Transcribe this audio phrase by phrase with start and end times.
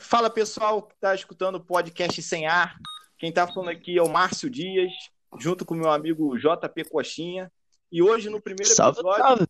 [0.00, 2.74] Fala pessoal que está escutando o podcast Sem Ar.
[3.18, 4.90] Quem está falando aqui é o Márcio Dias,
[5.38, 7.52] junto com meu amigo JP Coxinha.
[7.92, 9.46] E hoje, no primeiro episódio, salve, salve.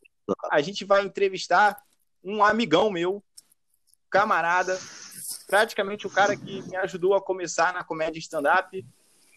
[0.51, 1.81] a gente vai entrevistar
[2.23, 3.23] um amigão meu,
[4.11, 4.77] camarada,
[5.47, 8.85] praticamente o cara que me ajudou a começar na comédia stand-up,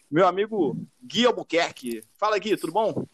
[0.09, 2.04] meu amigo Gui Albuquerque.
[2.18, 3.05] Fala, Gui, tudo bom?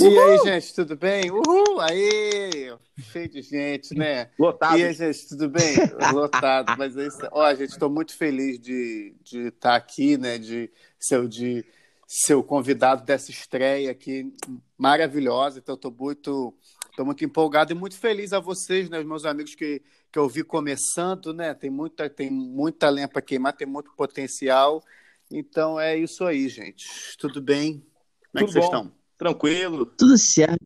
[0.00, 1.30] E aí, gente, tudo bem?
[1.30, 1.80] Uhul!
[1.80, 2.72] Aí!
[3.10, 4.30] Cheio de gente, né?
[4.38, 4.78] Lotado.
[4.78, 5.74] E aí, gente, tudo bem?
[6.14, 6.74] Lotado.
[6.78, 7.18] Mas é isso.
[7.32, 10.38] Ó, gente, estou muito feliz de estar de tá aqui, né?
[10.38, 10.70] De
[11.00, 11.64] ser, de
[12.06, 14.32] ser o convidado dessa estreia aqui
[14.76, 15.58] maravilhosa.
[15.58, 16.54] Então, estou muito,
[16.96, 19.00] tô muito empolgado e muito feliz a vocês, né?
[19.00, 19.82] Os meus amigos que,
[20.12, 21.54] que eu vi começando, né?
[21.54, 24.80] Tem muita, tem muita lenha para queimar, tem muito potencial.
[25.28, 26.86] Então, é isso aí, gente.
[27.18, 27.84] Tudo bem?
[28.32, 28.97] Como é que vocês estão?
[29.18, 29.84] Tranquilo.
[29.84, 30.64] Tudo certo,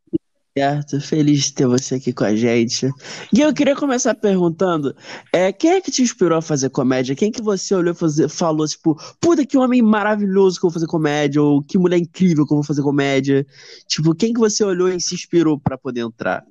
[0.57, 1.01] certo.
[1.01, 2.91] Feliz de ter você aqui com a gente.
[3.33, 4.95] E eu queria começar perguntando:
[5.33, 7.17] é, quem é que te inspirou a fazer comédia?
[7.17, 10.87] Quem que você olhou e falou, tipo, puta, que homem maravilhoso que eu vou fazer
[10.87, 11.43] comédia?
[11.43, 13.47] Ou que mulher incrível que eu vou fazer comédia?
[13.89, 16.45] Tipo, quem que você olhou e se inspirou para poder entrar?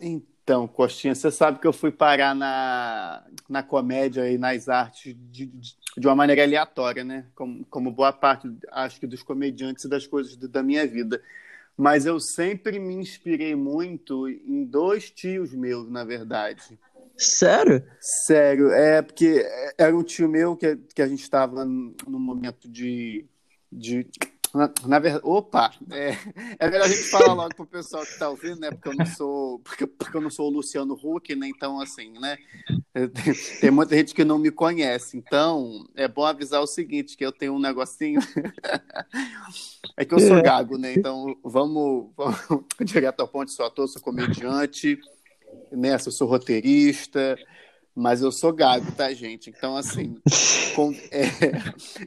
[0.00, 5.46] Então, Costinha, você sabe que eu fui parar na, na comédia e nas artes de,
[5.46, 7.26] de, de uma maneira aleatória, né?
[7.34, 11.22] Como, como boa parte, acho que, dos comediantes e das coisas da minha vida.
[11.76, 16.78] Mas eu sempre me inspirei muito em dois tios meus, na verdade.
[17.16, 17.82] Sério?
[18.00, 19.46] Sério, é porque
[19.76, 23.26] era um tio meu que, que a gente estava num momento de,
[23.70, 24.06] de
[24.54, 26.16] na, na verdade, opa, é,
[26.58, 28.70] é melhor a gente falar logo pro pessoal que está ouvindo, né?
[28.70, 31.48] Porque eu não sou, porque, porque eu não sou o Luciano Huck, né?
[31.48, 32.36] Então, assim, né?
[32.92, 35.16] Tem, tem muita gente que não me conhece.
[35.16, 38.20] Então, é bom avisar o seguinte, que eu tenho um negocinho.
[39.96, 40.42] é que eu sou é.
[40.42, 40.94] gago, né?
[40.94, 44.98] Então, vamos, vamos direto ao ponto, sou ator, sou comediante,
[45.70, 45.94] né?
[45.94, 47.38] Eu sou roteirista,
[48.00, 49.50] mas eu sou gago, tá, gente?
[49.50, 50.16] Então, assim,
[50.74, 51.26] com, é,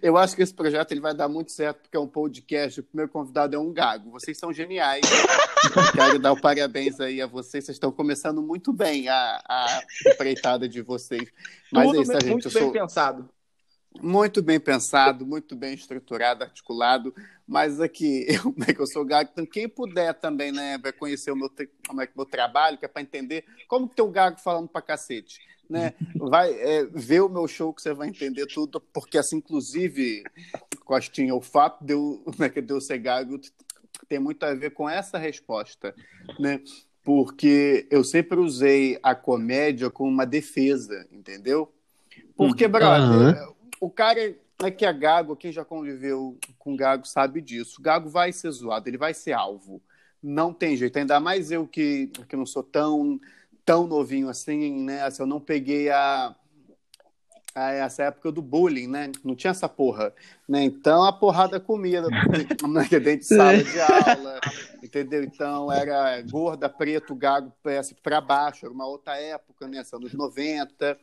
[0.02, 2.80] eu acho que esse projeto ele vai dar muito certo, porque é um podcast.
[2.80, 4.10] O primeiro convidado é um gago.
[4.10, 5.06] Vocês são geniais.
[5.94, 7.66] Quero dar o parabéns aí a vocês.
[7.66, 11.32] Vocês estão começando muito bem a, a empreitada de vocês.
[11.72, 12.26] Mas Tudo é isso, gente.
[12.28, 12.72] Muito bem sou...
[12.72, 13.30] pensado.
[14.02, 17.14] Muito bem pensado, muito bem estruturado, articulado,
[17.48, 20.92] mas aqui, eu, como é que eu sou gago, então quem puder também, né, vai
[20.92, 21.48] conhecer o meu,
[21.88, 24.68] como é que meu trabalho, que é para entender como que tem um gago falando
[24.68, 25.94] para cacete né?
[26.16, 30.24] Vai é, ver o meu show que você vai entender tudo, porque assim, inclusive,
[30.86, 33.40] Costinha, o fato de eu, né, de eu ser gago
[34.08, 35.96] tem muito a ver com essa resposta,
[36.40, 36.62] né?
[37.04, 41.72] Porque eu sempre usei a comédia como uma defesa, entendeu?
[42.36, 43.54] Porque, brother, uhum.
[43.82, 47.80] o cara é que é gago, quem já conviveu com gago sabe disso.
[47.80, 49.82] O gago vai ser zoado, ele vai ser alvo.
[50.22, 53.20] Não tem jeito, ainda mais eu que, que não sou tão
[53.66, 55.04] tão novinho assim, né?
[55.04, 56.36] Assim, eu não peguei a,
[57.56, 59.12] a, essa época do bullying, né?
[59.24, 60.14] Não tinha essa porra,
[60.48, 60.64] né?
[60.64, 62.02] Então a porrada comia
[62.90, 64.40] dentro de sala de aula,
[64.82, 65.24] entendeu?
[65.24, 67.52] Então era gorda, preto, gago,
[68.02, 69.84] para baixo, era uma outra época, né?
[69.94, 70.98] Anos 90.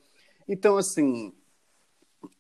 [0.48, 1.32] Então, assim,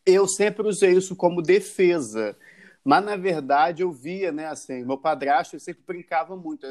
[0.04, 2.36] eu sempre usei isso como defesa.
[2.84, 6.66] Mas, na verdade, eu via, né, assim, meu padrasto sempre brincava muito.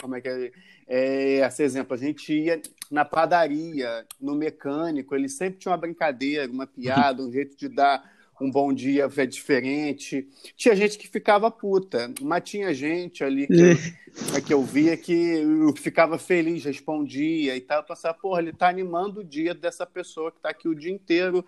[0.00, 0.52] Como é que é?
[0.86, 1.94] é, esse exemplo?
[1.94, 2.60] A gente ia
[2.90, 8.18] na padaria, no mecânico, ele sempre tinha uma brincadeira, uma piada, um jeito de dar
[8.40, 10.28] um bom dia é diferente.
[10.56, 13.76] Tinha gente que ficava puta, mas tinha gente ali que, eu,
[14.36, 15.42] é que eu via que
[15.76, 17.80] ficava feliz, respondia e tal.
[17.80, 20.92] Eu pensava, porra, ele tá animando o dia dessa pessoa que tá aqui o dia
[20.92, 21.44] inteiro.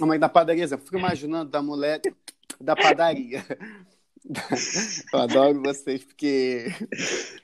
[0.00, 2.00] A mãe da padaria, eu fico imaginando da mulher
[2.60, 3.44] da padaria.
[5.12, 6.66] Eu adoro vocês porque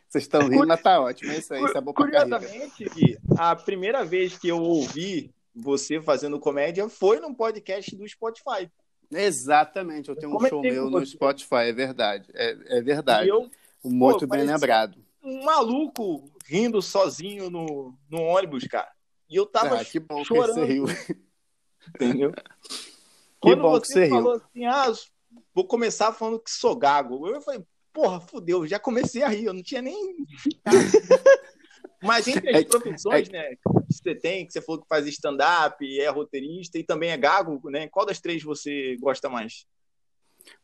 [0.08, 1.32] vocês estão rindo, mas tá ótimo.
[1.32, 5.32] É isso aí, isso é bom pra Curiosamente, Gui, a primeira vez que eu ouvi
[5.54, 8.70] você fazendo comédia foi num podcast do Spotify.
[9.10, 12.28] Exatamente, eu tenho um show meu no Spotify, é verdade.
[12.34, 13.28] É, é verdade.
[13.28, 13.48] Eu,
[13.82, 14.98] Muito pô, bem lembrado.
[15.22, 18.91] Um maluco rindo sozinho no, no ônibus, cara.
[19.30, 20.54] E eu tava ah, que bom chorando.
[20.54, 20.84] Que você riu.
[21.94, 22.33] Entendeu?
[23.44, 24.42] Quando bom você, você falou riu.
[24.42, 24.92] assim, ah,
[25.54, 27.26] vou começar falando que sou gago.
[27.28, 27.62] Eu falei,
[27.92, 30.16] porra, fudeu, já comecei a rir, eu não tinha nem.
[32.02, 35.06] Mas entre as é, profissões, é, né, que você tem, que você falou que faz
[35.06, 37.88] stand-up, é roteirista e também é gago, né?
[37.88, 39.66] Qual das três você gosta mais?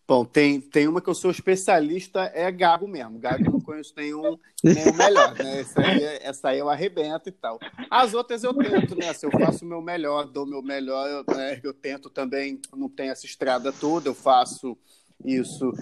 [0.07, 3.19] Bom, tem, tem uma que eu sou especialista, é gago mesmo.
[3.19, 5.61] Gago não conheço nenhum, nenhum melhor, né?
[5.61, 7.61] Essa aí, essa aí eu arrebento e tal.
[7.89, 9.13] As outras eu tento, né?
[9.13, 11.61] Se eu faço o meu melhor, dou o meu melhor, eu, né?
[11.63, 14.77] eu tento também, não tem essa estrada toda, eu faço
[15.25, 15.73] isso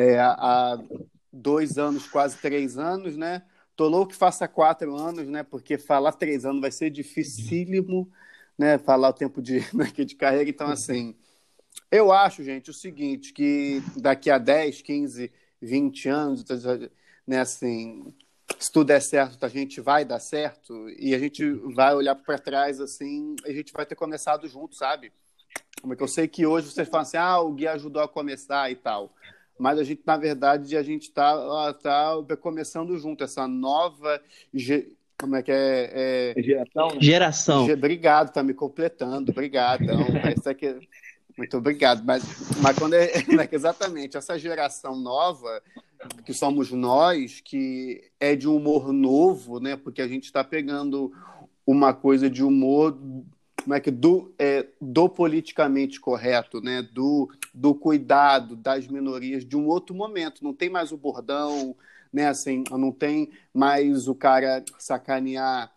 [0.00, 0.82] é, há
[1.30, 3.42] dois anos, quase três anos, né?
[3.76, 5.42] Tô louco que faça quatro anos, né?
[5.42, 8.10] Porque falar três anos vai ser dificílimo
[8.58, 10.48] né, falar o tempo de, né, de carreira.
[10.48, 11.14] Então, assim,
[11.90, 16.44] eu acho, gente, o seguinte, que daqui a 10, 15, 20 anos,
[17.26, 18.12] né, assim,
[18.58, 22.38] se tudo der certo, a gente vai dar certo e a gente vai olhar para
[22.38, 25.12] trás assim, a gente vai ter começado junto, sabe?
[25.80, 28.08] Como é que eu sei que hoje vocês falam assim, ah, o Gui ajudou a
[28.08, 29.12] começar e tal.
[29.58, 34.20] Mas a gente, na verdade, a gente está tá começando junto, essa nova.
[35.18, 36.34] Como é que é?
[36.36, 36.42] é...
[36.42, 36.90] Geração.
[37.00, 37.64] Geração.
[37.72, 39.30] Obrigado, tá me completando.
[39.30, 39.82] Obrigado.
[39.82, 40.78] Então, aqui...
[41.36, 42.02] Muito obrigado.
[42.04, 42.22] Mas,
[42.62, 43.10] mas quando é,
[43.52, 45.62] exatamente essa geração nova,
[46.24, 49.76] que somos nós, que é de humor novo, né?
[49.76, 51.12] Porque a gente está pegando
[51.66, 52.96] uma coisa de humor
[53.62, 56.82] como é que do, é, do politicamente correto, né?
[56.82, 60.44] Do, do cuidado das minorias de um outro momento.
[60.44, 61.74] Não tem mais o bordão,
[62.12, 62.28] né?
[62.28, 65.72] Assim, não tem mais o cara sacanear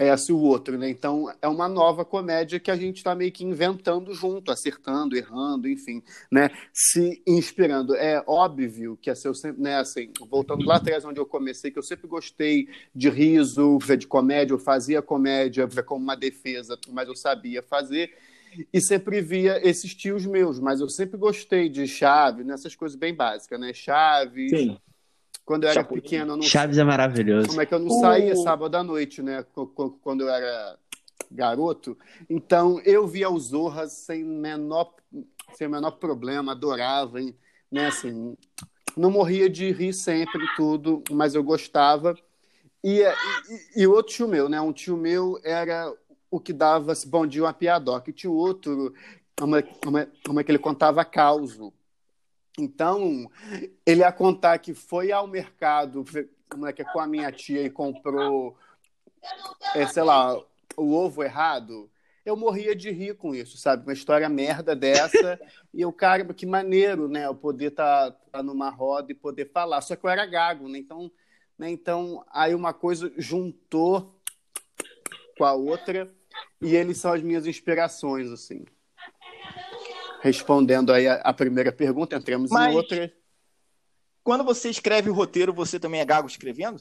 [0.00, 0.88] essa e o outro, né?
[0.88, 5.68] Então é uma nova comédia que a gente está meio que inventando junto, acertando, errando,
[5.68, 6.02] enfim,
[6.32, 6.50] né?
[6.72, 7.94] Se inspirando.
[7.94, 9.76] É óbvio que assim, eu sempre, né?
[9.76, 14.54] Assim, voltando lá atrás onde eu comecei, que eu sempre gostei de riso, de comédia,
[14.54, 18.10] eu fazia comédia como uma defesa, mas eu sabia fazer
[18.72, 23.14] e sempre via esses tios meus, mas eu sempre gostei de chave, nessas coisas bem
[23.14, 23.72] básicas, né?
[23.74, 24.50] Chaves.
[24.50, 24.78] Sim
[25.50, 26.00] quando eu era Chapolin.
[26.00, 26.36] pequeno.
[26.36, 26.42] Não...
[26.42, 27.48] Chaves é maravilhoso.
[27.48, 29.44] Como é que eu não saía sábado à noite, né?
[30.00, 30.78] Quando eu era
[31.28, 31.98] garoto.
[32.28, 34.94] Então eu via os Zorras sem menor,
[35.54, 37.18] sem menor problema, adorava,
[37.68, 37.86] né?
[37.88, 38.36] Assim,
[38.96, 42.14] não morria de rir sempre tudo, mas eu gostava.
[42.84, 44.60] E, e, e outro tio meu, né?
[44.60, 45.92] Um tio meu era
[46.30, 48.08] o que dava bom dia uma piadoca.
[48.08, 48.94] E tinha outro,
[49.36, 51.72] como como, como é que ele contava causo.
[52.58, 53.30] Então,
[53.86, 56.04] ele ia contar que foi ao mercado
[56.48, 58.56] como é que é, com a minha tia e comprou,
[59.74, 60.36] é, sei lá,
[60.76, 61.88] o ovo errado.
[62.26, 63.84] Eu morria de rir com isso, sabe?
[63.84, 65.40] Uma história merda dessa.
[65.72, 67.26] e eu, cara, que maneiro, né?
[67.26, 69.80] Eu poder estar tá, tá numa roda e poder falar.
[69.80, 70.78] Só que eu era gago, né?
[70.78, 71.10] Então,
[71.56, 71.70] né?
[71.70, 74.20] então aí uma coisa juntou
[75.38, 76.12] com a outra.
[76.60, 78.64] E eles são as minhas inspirações, assim
[80.20, 83.12] respondendo aí a, a primeira pergunta, entramos Mas, em outra.
[84.22, 86.80] Quando você escreve o roteiro, você também é gago escrevendo?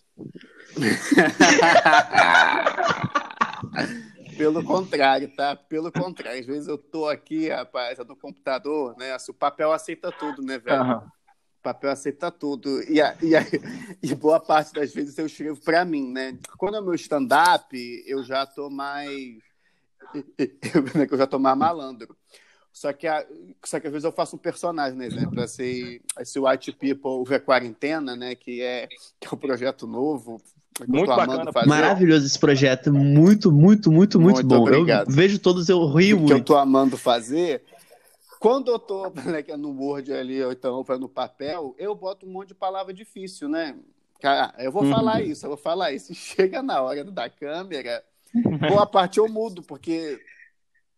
[4.37, 5.55] Pelo contrário, tá?
[5.55, 6.39] Pelo contrário.
[6.39, 9.15] Às vezes eu tô aqui, rapaz, no computador, né?
[9.27, 10.81] O papel aceita tudo, né, velho?
[10.81, 10.97] Uhum.
[10.97, 12.81] O papel aceita tudo.
[12.89, 13.41] E, a, e, a,
[14.01, 16.37] e boa parte das vezes eu escrevo para mim, né?
[16.57, 17.75] Quando é meu stand-up,
[18.05, 19.39] eu já tô mais.
[20.73, 22.17] Eu, eu já tô mais malandro.
[22.71, 23.25] Só que, a,
[23.65, 25.07] só que às vezes eu faço um personagem, né?
[25.07, 28.35] Exemplo, esse, esse White People vê Quarentena, né?
[28.35, 28.87] Que é,
[29.19, 30.41] que é um projeto novo.
[30.87, 31.51] Muito bacana.
[31.51, 31.67] Fazer.
[31.67, 32.93] Maravilhoso esse projeto.
[32.93, 34.61] Muito, muito, muito, muito, muito bom.
[34.61, 35.09] Obrigado.
[35.09, 36.27] Eu vejo todos, eu rio muito.
[36.27, 37.63] Que eu tô amando fazer.
[38.39, 42.31] Quando eu tô né, é no Word ali, ou então no papel, eu boto um
[42.31, 43.75] monte de palavra difícil, né?
[44.21, 44.91] Cara, eu vou uhum.
[44.91, 46.13] falar isso, eu vou falar isso.
[46.15, 48.03] Chega na hora da câmera,
[48.69, 50.19] boa parte eu mudo, porque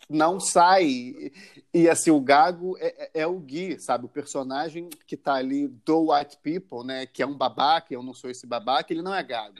[0.09, 1.31] não sai.
[1.73, 4.05] E assim, o Gago é, é, é, o Gui, sabe?
[4.05, 7.05] O personagem que tá ali do White People, né?
[7.05, 9.59] Que é um babaca, eu não sou esse babaca, ele não é Gago.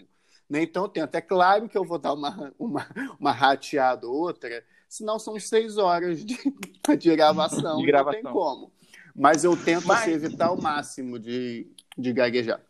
[0.50, 0.62] Né?
[0.62, 5.18] Então tem até claro que eu vou dar uma, uma, uma rateada ou outra, senão
[5.18, 6.36] são seis horas de,
[7.00, 8.22] de gravação, de gravação.
[8.22, 8.72] não tem como.
[9.15, 10.01] Mas eu tento Mas...
[10.01, 12.62] assim, evitar ao máximo de, de gaguejar.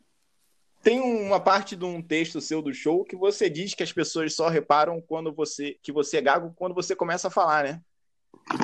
[0.81, 4.33] Tem uma parte de um texto seu do show que você diz que as pessoas
[4.33, 7.81] só reparam quando você que você é gago quando você começa a falar, né?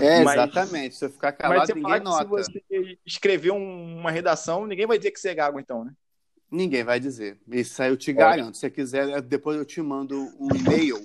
[0.01, 0.95] É, mas, exatamente.
[0.95, 2.24] Se eu ficar calado, ninguém nota.
[2.24, 5.93] Se você escrever uma redação, ninguém vai dizer que você é gago, então, né?
[6.50, 7.38] Ninguém vai dizer.
[7.47, 8.55] Isso aí eu te garanto.
[8.55, 10.97] Se você quiser, depois eu te mando um e-mail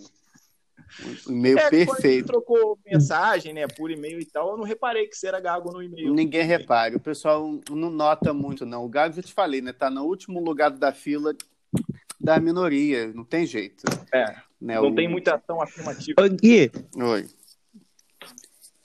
[1.27, 2.27] um e-mail é, perfeito.
[2.27, 5.83] trocou mensagem, né, por e-mail e tal, eu não reparei que você era gago no
[5.83, 6.13] e-mail.
[6.13, 8.85] Ninguém repara, o pessoal não nota muito, não.
[8.85, 11.35] O gago, já te falei, né, tá no último lugar da fila
[12.21, 13.83] da minoria, não tem jeito.
[14.13, 14.95] É, né, não o...
[14.95, 16.23] tem muita ação afirmativa.
[16.23, 16.71] Ô, Gui.
[16.97, 17.27] Oi.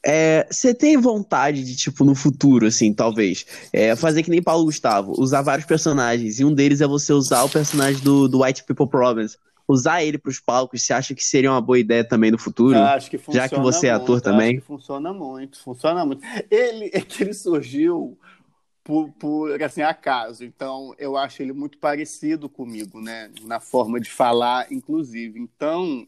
[0.06, 4.64] É, você tem vontade de, tipo, no futuro, assim, talvez, é, fazer que nem Paulo
[4.64, 8.64] Gustavo, usar vários personagens, e um deles é você usar o personagem do, do White
[8.64, 12.32] People Problems usar ele para os palcos, você acha que seria uma boa ideia também
[12.32, 12.78] no futuro?
[12.78, 14.60] acho que funciona já que você é ator muito, também.
[14.62, 16.22] funciona muito, funciona muito.
[16.50, 18.18] Ele é que ele surgiu
[18.84, 24.10] por, por assim acaso, então eu acho ele muito parecido comigo, né, na forma de
[24.10, 25.38] falar, inclusive.
[25.38, 26.08] Então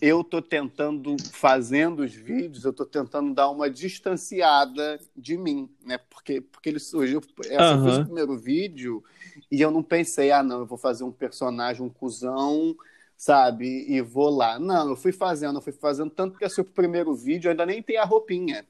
[0.00, 5.98] eu estou tentando, fazendo os vídeos, eu estou tentando dar uma distanciada de mim, né?
[6.10, 7.20] Porque, porque ele surgiu.
[7.46, 7.82] Essa uhum.
[7.82, 9.02] foi o primeiro vídeo
[9.50, 12.76] e eu não pensei, ah, não, eu vou fazer um personagem, um cuzão
[13.20, 13.84] sabe?
[13.86, 14.58] E vou lá.
[14.58, 17.82] Não, eu fui fazendo, eu fui fazendo, tanto que assim, o primeiro vídeo ainda nem
[17.82, 18.66] tem a roupinha,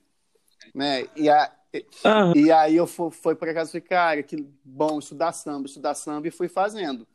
[0.74, 1.06] né?
[1.14, 1.52] E, a,
[2.04, 2.36] uhum.
[2.36, 5.94] e aí eu fui, fui para casa e falei, cara, que bom estudar samba, estudar
[5.94, 7.06] samba, e fui fazendo.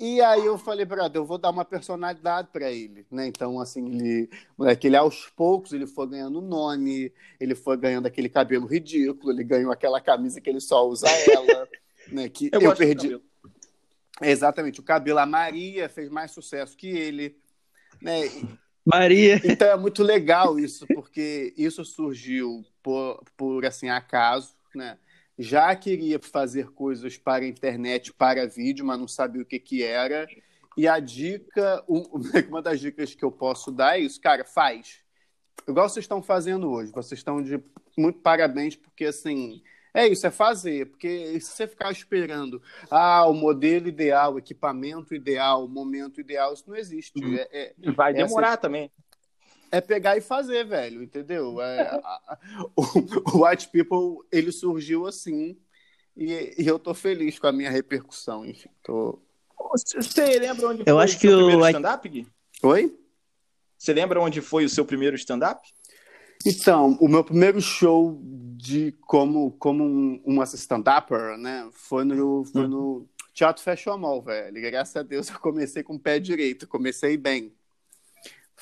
[0.00, 3.26] E aí eu falei, brother, eu vou dar uma personalidade para ele, né?
[3.26, 8.30] Então, assim, ele, moleque, ele aos poucos ele foi ganhando nome, ele foi ganhando aquele
[8.30, 11.68] cabelo ridículo, ele ganhou aquela camisa que ele só usa ela,
[12.10, 12.26] né?
[12.30, 13.20] Que eu, eu perdi.
[14.20, 15.18] Exatamente, o cabelo.
[15.18, 17.36] A Maria fez mais sucesso que ele,
[18.00, 18.22] né?
[18.84, 19.40] Maria.
[19.44, 24.98] Então é muito legal isso, porque isso surgiu por, por assim acaso, né?
[25.38, 29.82] já queria fazer coisas para a internet, para vídeo, mas não sabia o que, que
[29.82, 30.26] era.
[30.76, 35.00] E a dica, uma das dicas que eu posso dar é isso, cara, faz.
[35.66, 36.92] Igual vocês estão fazendo hoje.
[36.92, 37.62] Vocês estão de
[37.96, 39.62] muito parabéns, porque assim,
[39.94, 40.86] é isso, é fazer.
[40.86, 46.52] Porque se você ficar esperando, ah, o modelo ideal, o equipamento ideal, o momento ideal,
[46.52, 47.18] isso não existe.
[47.18, 47.34] Uhum.
[47.34, 48.90] É, é, Vai demorar também
[49.72, 51.60] é pegar e fazer, velho, entendeu?
[51.60, 52.38] É, a,
[52.76, 52.82] o,
[53.34, 55.56] o, White People, ele surgiu assim,
[56.14, 59.18] e, e, eu tô feliz com a minha repercussão, enfim, tô...
[59.74, 61.46] Você lembra onde eu foi acho o que seu o...
[61.46, 62.26] primeiro stand-up, Gui?
[62.62, 62.98] Oi?
[63.78, 65.66] Você lembra onde foi o seu primeiro stand-up?
[66.44, 68.20] Então, o meu primeiro show
[68.56, 74.60] de como, como um, um stand-upper, né, foi no, foi no Teatro Fashion Mall, velho.
[74.60, 77.52] Graças a Deus eu comecei com o pé direito, comecei bem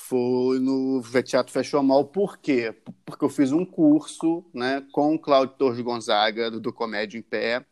[0.00, 2.06] foi no Teatro Fashion Mall.
[2.06, 2.74] Por quê?
[3.04, 7.64] Porque eu fiz um curso né, com o Cláudio Torres Gonzaga, do, Comédia em Pé,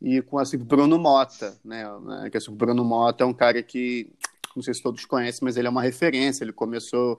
[0.00, 1.58] e com assim, Bruno Mota.
[1.64, 1.84] Né,
[2.30, 4.12] que, assim, o Bruno Mota é um cara que,
[4.54, 6.44] não sei se todos conhecem, mas ele é uma referência.
[6.44, 7.18] Ele começou...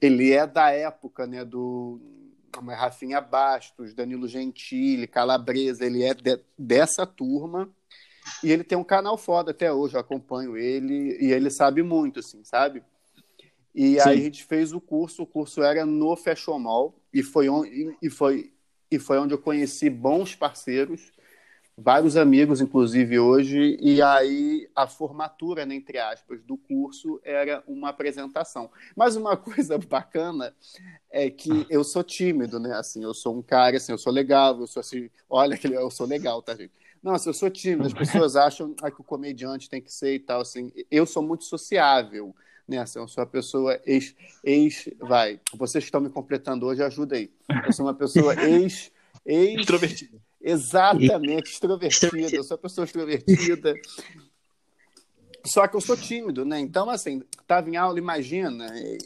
[0.00, 2.00] Ele é da época né, do
[2.52, 7.70] como é Rafinha Bastos, Danilo Gentili, Calabresa, ele é de, dessa turma.
[8.42, 12.20] E ele tem um canal foda até hoje, eu acompanho ele, e ele sabe muito,
[12.20, 12.82] assim, sabe?
[13.74, 14.08] E Sim.
[14.08, 17.96] aí a gente fez o curso, o curso era no Fashion Mall, e foi, onde,
[18.02, 18.52] e, foi,
[18.90, 21.12] e foi onde eu conheci bons parceiros,
[21.82, 27.88] vários amigos, inclusive hoje, e aí a formatura, né, entre aspas, do curso era uma
[27.88, 28.70] apresentação.
[28.94, 30.54] Mas uma coisa bacana
[31.10, 34.60] é que eu sou tímido, né, assim, eu sou um cara, assim, eu sou legal,
[34.60, 36.72] eu sou assim, olha, eu sou legal, tá, gente?
[37.02, 40.14] Não, assim, eu sou tímido, as pessoas acham ah, que o comediante tem que ser
[40.14, 42.34] e tal, assim, eu sou muito sociável,
[42.68, 43.00] nessa.
[43.00, 44.88] Eu sou uma pessoa ex, ex.
[45.00, 47.28] Vai, vocês que estão me completando hoje, ajuda aí.
[47.66, 48.92] Eu sou uma pessoa ex.
[49.26, 50.20] ex extrovertida.
[50.40, 52.36] Exatamente, extrovertida.
[52.36, 53.74] Eu sou uma pessoa extrovertida.
[55.44, 56.60] Só que eu sou tímido, né?
[56.60, 58.66] Então, assim, estava em aula, imagina.
[58.78, 58.98] E,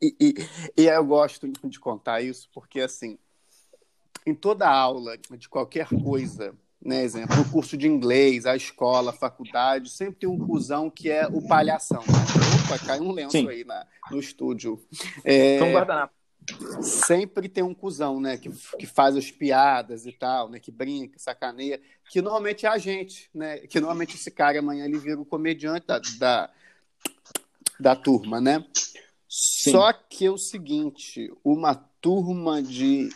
[0.00, 0.34] e, e,
[0.76, 3.18] e eu gosto de contar isso, porque, assim,
[4.24, 9.14] em toda aula de qualquer coisa, né, exemplo, o curso de inglês, a escola, a
[9.14, 12.00] faculdade, sempre tem um cuzão que é o palhação.
[12.00, 12.64] Né?
[12.64, 13.48] Opa, cai um lenço Sim.
[13.48, 14.80] aí na, no estúdio.
[15.24, 16.14] É, então, guardanapo.
[16.82, 21.18] Sempre tem um cuzão, né, que, que faz as piadas e tal, né, que brinca,
[21.18, 25.24] sacaneia, que normalmente é a gente, né, que normalmente esse cara amanhã ele vira o
[25.24, 26.50] comediante da, da,
[27.78, 28.64] da turma, né.
[29.28, 29.72] Sim.
[29.72, 33.10] Só que é o seguinte, uma turma de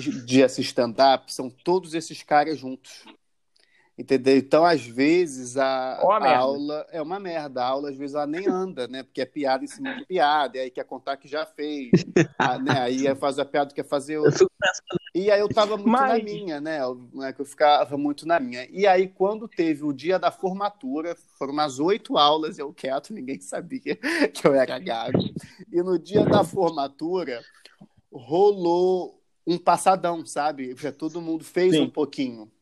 [0.00, 3.04] de stand-up são todos esses caras juntos.
[3.98, 4.36] Entendeu?
[4.36, 7.62] Então, às vezes, a, a aula é uma merda.
[7.62, 9.02] A aula, às vezes, ela nem anda, né?
[9.02, 11.90] Porque é piada em cima de piada, e aí quer contar que já fez.
[12.38, 12.78] a, né?
[12.78, 14.46] Aí faz a piada, quer fazer outra.
[15.14, 16.18] E aí eu tava muito Mas...
[16.18, 16.82] na minha, né?
[16.82, 17.32] Eu, né?
[17.32, 18.68] Que eu ficava muito na minha.
[18.70, 23.40] E aí, quando teve o dia da formatura, foram umas oito aulas, eu quieto, ninguém
[23.40, 23.96] sabia
[24.30, 25.18] que eu era gago.
[25.72, 27.40] E no dia da formatura,
[28.12, 30.76] rolou um passadão, sabe?
[30.76, 31.80] Já todo mundo fez Sim.
[31.80, 32.52] um pouquinho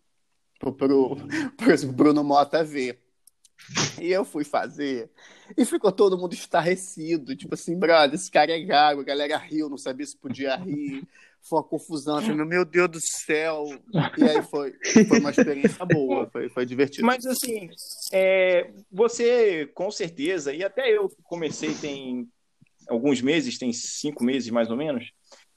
[0.58, 1.16] pro, pro,
[1.56, 3.00] pro Bruno Mota ver.
[4.00, 5.10] E eu fui fazer.
[5.56, 7.36] E ficou todo mundo estarrecido.
[7.36, 9.00] Tipo assim, brother, esse cara é gago.
[9.00, 11.06] A galera riu, não sabia se podia rir.
[11.40, 12.16] Foi uma confusão.
[12.16, 13.66] Assim, meu Deus do céu.
[14.18, 14.74] E aí foi,
[15.08, 16.28] foi uma experiência boa.
[16.30, 17.06] Foi, foi divertido.
[17.06, 17.70] Mas assim,
[18.12, 22.28] é, você com certeza, e até eu comecei tem
[22.88, 25.10] alguns meses, tem cinco meses mais ou menos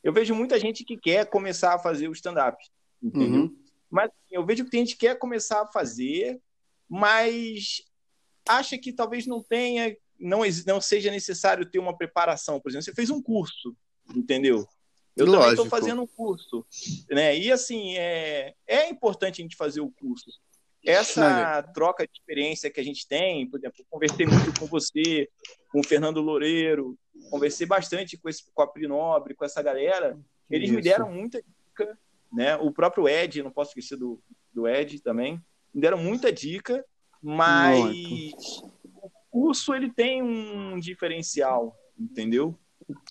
[0.07, 2.57] eu vejo muita gente que quer começar a fazer o stand-up,
[3.03, 3.41] entendeu?
[3.41, 3.55] Uhum.
[3.89, 6.41] Mas assim, eu vejo que tem gente que quer começar a fazer,
[6.89, 7.81] mas
[8.47, 12.59] acha que talvez não tenha, não, não seja necessário ter uma preparação.
[12.59, 13.75] Por exemplo, você fez um curso,
[14.15, 14.67] entendeu?
[15.15, 15.39] Eu Lógico.
[15.39, 16.65] também estou fazendo um curso,
[17.09, 17.37] né?
[17.37, 20.29] E assim é, é importante a gente fazer o curso.
[20.85, 25.27] Essa troca de experiência que a gente tem, por exemplo, conversei muito com você,
[25.69, 26.97] com o Fernando Loureiro,
[27.29, 30.17] conversei bastante com, esse, com a Pri Nobre, com essa galera.
[30.49, 30.75] Eles Isso.
[30.75, 31.97] me deram muita dica,
[32.31, 32.55] né?
[32.57, 34.21] O próprio Ed, não posso esquecer do,
[34.53, 35.41] do Ed também,
[35.73, 36.83] me deram muita dica,
[37.21, 38.61] mas
[39.01, 42.57] o, curso ele tem um diferencial, entendeu?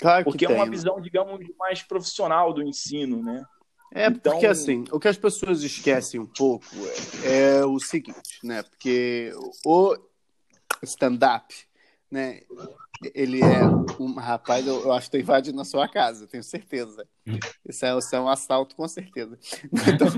[0.00, 0.70] Claro Porque é tem, uma né?
[0.70, 3.44] visão, digamos, mais profissional do ensino, né?
[3.94, 6.66] É Então- porque assim, o que as pessoas esquecem um pouco
[7.22, 8.62] é, é o seguinte, né?
[8.62, 9.32] Porque
[9.64, 9.96] o
[10.82, 11.54] stand-up,
[12.10, 12.42] né?
[13.14, 13.66] Ele é
[14.00, 17.06] um rapaz, eu, eu acho que tá invadindo a sua casa, tenho certeza.
[17.68, 19.38] Isso é, isso é um assalto, com certeza.
[19.88, 20.08] Então,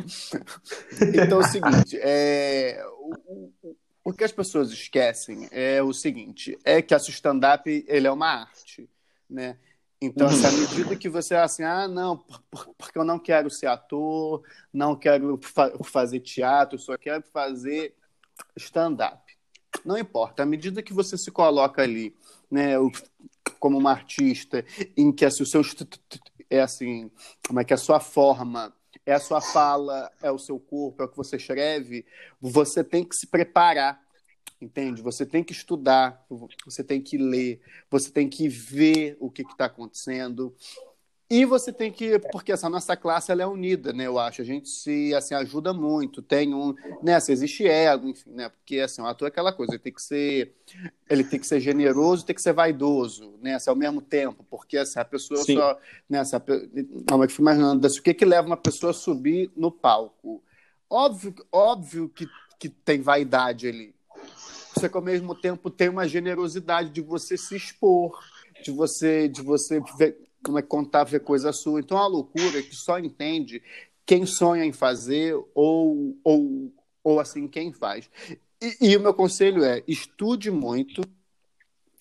[1.14, 6.59] então é o seguinte, é, o, o, o que as pessoas esquecem é o seguinte,
[6.64, 8.88] é que esse stand-up ele é uma arte,
[9.28, 9.59] né?
[10.00, 13.18] Então, assim, à medida que você é assim, ah, não, por- por- porque eu não
[13.18, 17.97] quero ser ator, não quero fa- fazer teatro, só quero fazer
[18.57, 19.27] stand-up.
[19.85, 22.14] Não importa, à medida que você se coloca ali,
[22.50, 22.73] né,
[23.58, 24.64] como uma artista,
[24.97, 25.62] em que assim, o seu
[26.50, 27.11] é assim,
[27.47, 28.73] como é que a sua forma,
[29.04, 32.04] é a sua fala, é o seu corpo, é o que você escreve,
[32.40, 34.06] você tem que se preparar.
[34.61, 35.00] Entende?
[35.02, 36.26] Você tem que estudar,
[36.64, 40.52] você tem que ler, você tem que ver o que está acontecendo.
[41.30, 44.06] E você tem que, porque essa nossa classe ela é unida, né?
[44.06, 44.40] Eu acho.
[44.40, 46.23] A gente se assim, ajuda muito.
[46.23, 47.20] Tem um, né?
[47.20, 48.49] Se existe ego, enfim, né?
[48.49, 50.54] Porque assim, o ator é aquela coisa, ele tem que ser,
[51.08, 53.56] ele tem que ser generoso, tem que ser vaidoso, né?
[53.56, 55.56] Assim, ao mesmo tempo, porque assim, a pessoa Sim.
[55.56, 56.20] só, né?
[56.20, 56.42] Assim, a
[57.11, 59.70] não, mas eu fico imaginando, assim, o que que leva uma pessoa a subir no
[59.70, 60.42] palco?
[60.88, 62.26] Óbvio, óbvio que,
[62.58, 63.94] que tem vaidade ali.
[64.78, 68.18] Só que ao mesmo tempo tem uma generosidade de você se expor,
[68.62, 69.82] de você, de você
[70.42, 71.80] como é contar ver coisa sua.
[71.80, 73.62] Então é uma loucura que só entende
[74.07, 76.73] quem sonha em fazer ou, ou,
[77.04, 78.11] ou assim quem faz.
[78.61, 81.02] E, e o meu conselho é estude muito,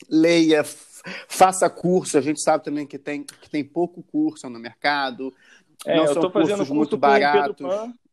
[0.10, 0.64] leia,
[1.28, 2.18] faça curso.
[2.18, 5.34] A gente sabe também que tem, que tem pouco curso no mercado.
[5.86, 7.68] É, não eu são cursos curso muito baratos.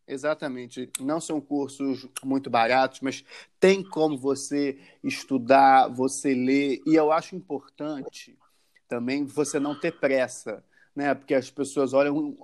[0.07, 0.91] Exatamente.
[1.01, 3.25] Não são cursos muito baratos, mas
[3.59, 6.83] tem como você estudar, você ler.
[6.87, 8.37] E eu acho importante
[8.89, 10.65] também você não ter pressa,
[10.95, 11.15] né?
[11.15, 12.37] Porque as pessoas olham,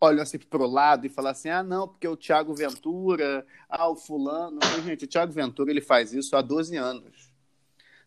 [0.00, 3.88] olham assim para o lado e falam assim: ah, não, porque o Tiago Ventura, ah,
[3.88, 4.58] o fulano.
[4.62, 7.32] Mas, gente, o Tiago Ventura ele faz isso há 12 anos.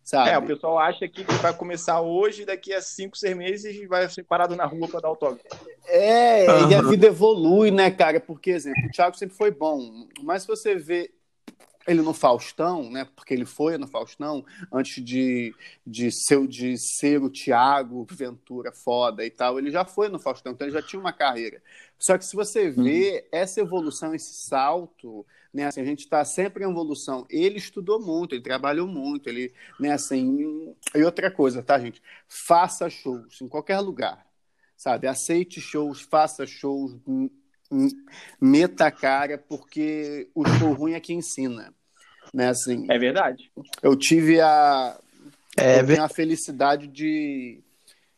[0.04, 0.30] Sabe?
[0.30, 4.08] É, o pessoal acha que vai começar hoje, daqui a 5, 6 meses, e vai
[4.08, 5.44] ser parado na rua para dar autógrafo.
[5.88, 8.20] É, e a vida evolui, né, cara?
[8.20, 11.12] Porque, exemplo, o Thiago sempre foi bom, mas se você vê
[11.88, 13.06] ele no Faustão, né?
[13.16, 15.54] Porque ele foi no Faustão antes de,
[15.86, 20.54] de, ser, de ser o Thiago Ventura foda e tal, ele já foi no Faustão,
[20.54, 21.62] então ele já tinha uma carreira.
[21.98, 25.66] Só que se você vê essa evolução, esse salto, né?
[25.66, 27.26] Assim, a gente está sempre em evolução.
[27.30, 29.92] Ele estudou muito, ele trabalhou muito, ele, né?
[29.92, 32.02] Assim, e outra coisa, tá, gente?
[32.28, 34.26] Faça shows em qualquer lugar
[34.78, 35.08] sabe?
[35.08, 36.96] Aceite shows, faça shows,
[38.40, 41.74] meta a cara, porque o show ruim é que ensina.
[42.34, 42.50] Né?
[42.50, 43.52] Assim, É verdade.
[43.82, 45.00] eu tive a,
[45.58, 47.60] É eu tenho a felicidade de,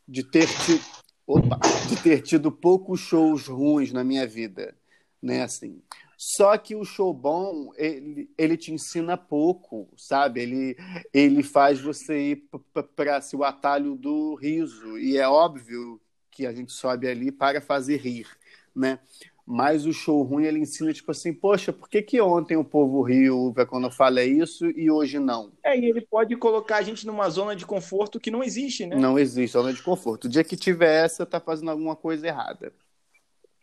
[0.08, 0.84] de, ter tido,
[1.26, 4.74] opa, de ter tido poucos shows ruins na minha vida.
[5.22, 5.44] Né?
[5.44, 5.82] Assim,
[6.18, 10.42] só que o show bom, ele, ele te ensina pouco, sabe?
[10.42, 10.76] Ele,
[11.14, 12.50] ele faz você ir
[12.96, 14.98] para assim, o atalho do riso.
[14.98, 18.28] E é óbvio que a gente sobe ali para fazer rir,
[18.76, 19.00] né?
[19.50, 23.02] Mas o show ruim, ele ensina, tipo assim, poxa, por que, que ontem o povo
[23.02, 25.54] riu quando eu falei isso e hoje não?
[25.64, 28.98] É, e ele pode colocar a gente numa zona de conforto que não existe, né?
[28.98, 30.26] Não existe zona de conforto.
[30.26, 32.74] O dia que tiver essa, tá fazendo alguma coisa errada.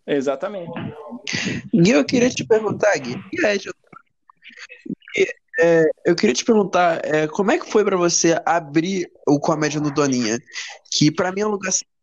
[0.06, 0.72] Exatamente.
[1.74, 3.16] Gui, eu queria te perguntar, Gui.
[5.60, 9.80] É, eu queria te perguntar, é, como é que foi pra você abrir o Comédia
[9.80, 10.38] no Doninha?
[10.90, 11.93] Que pra mim é um lugar sensacional.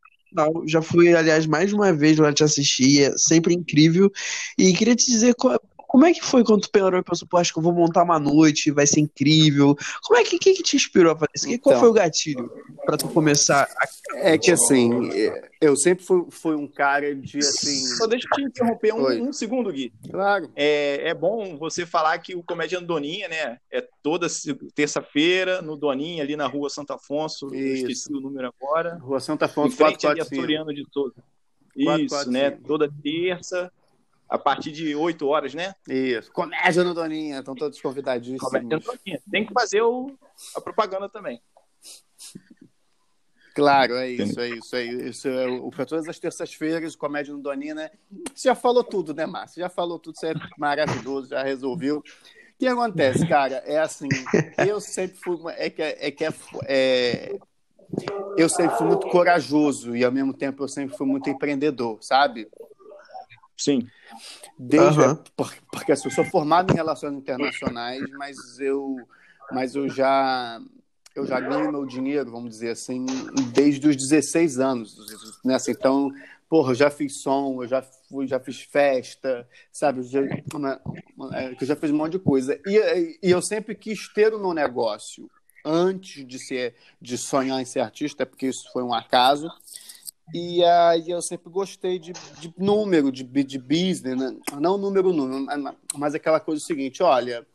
[0.67, 4.09] Já fui, aliás, mais uma vez lá te assistir, é sempre incrível.
[4.57, 5.59] E queria te dizer co-
[5.91, 8.17] como é que foi quando tu pensou, pensou, pô, acho que eu vou montar uma
[8.17, 9.75] noite, vai ser incrível.
[10.03, 11.47] Como é que, que, que te inspirou a fazer isso?
[11.49, 11.81] Que- Qual Então.
[11.81, 12.49] foi o gatilho
[12.85, 13.87] pra tu começar a...
[14.15, 14.89] É que assim,
[15.59, 17.85] eu sempre fui, fui um cara de assim.
[17.97, 19.91] Só deixa eu te interromper um, um segundo, Gui.
[20.09, 20.49] Claro.
[20.55, 23.57] É, é bom você falar que o Comédia no Doninha, né?
[23.69, 24.27] É toda
[24.73, 27.53] terça-feira no Doninha, ali na rua Santo Afonso.
[27.53, 28.95] Esqueci o número agora.
[28.95, 30.35] Rua Santa Em Fonte, frente ali a 445.
[30.41, 31.15] Soriano de Souza.
[31.75, 32.51] Isso, né?
[32.51, 33.71] Toda terça,
[34.31, 35.75] a partir de 8 horas, né?
[35.89, 36.31] Isso.
[36.31, 38.41] Comédia no Doninha, estão todos convidadíssimos.
[38.41, 39.21] Comédia no Doninha.
[39.29, 40.17] Tem que fazer o-
[40.55, 41.41] a propaganda também.
[43.53, 45.27] Claro, é isso, é isso, é isso.
[45.27, 47.91] É o, para todas as terças-feiras, comédia no Doninha, né?
[48.33, 49.59] Você já falou tudo, né, Márcio?
[49.59, 51.97] Já falou tudo, você é maravilhoso, já resolveu.
[51.97, 52.03] O
[52.57, 53.55] que acontece, cara?
[53.65, 54.07] É assim,
[54.57, 55.37] eu sempre fui.
[55.57, 56.33] É que, é, que é,
[56.69, 57.39] é-
[58.37, 62.47] eu sempre fui muito corajoso e, ao mesmo tempo, eu sempre fui muito empreendedor, sabe?
[63.57, 63.85] Sim.
[64.57, 65.01] Desde,
[65.35, 68.97] por- porque assim, eu sou formado em relações internacionais, mas eu,
[69.51, 70.61] mas eu já
[71.15, 73.05] eu já ganho meu dinheiro, vamos dizer assim,
[73.53, 74.95] desde os 16 anos.
[75.43, 75.55] Né?
[75.55, 76.09] Assim, então,
[76.47, 79.99] porra, eu já fiz som, eu já fui, já fiz festa, sabe?
[79.99, 82.57] Eu já, é, eu já fiz um monte de coisa.
[82.65, 85.29] E, e eu sempre quis ter o meu negócio
[85.65, 89.49] antes de ser de sonhar em ser artista, porque isso foi um acaso.
[90.33, 94.35] E aí eu sempre gostei de, de número, de, de business, né?
[94.59, 97.45] não número, número, mas aquela coisa seguinte, olha,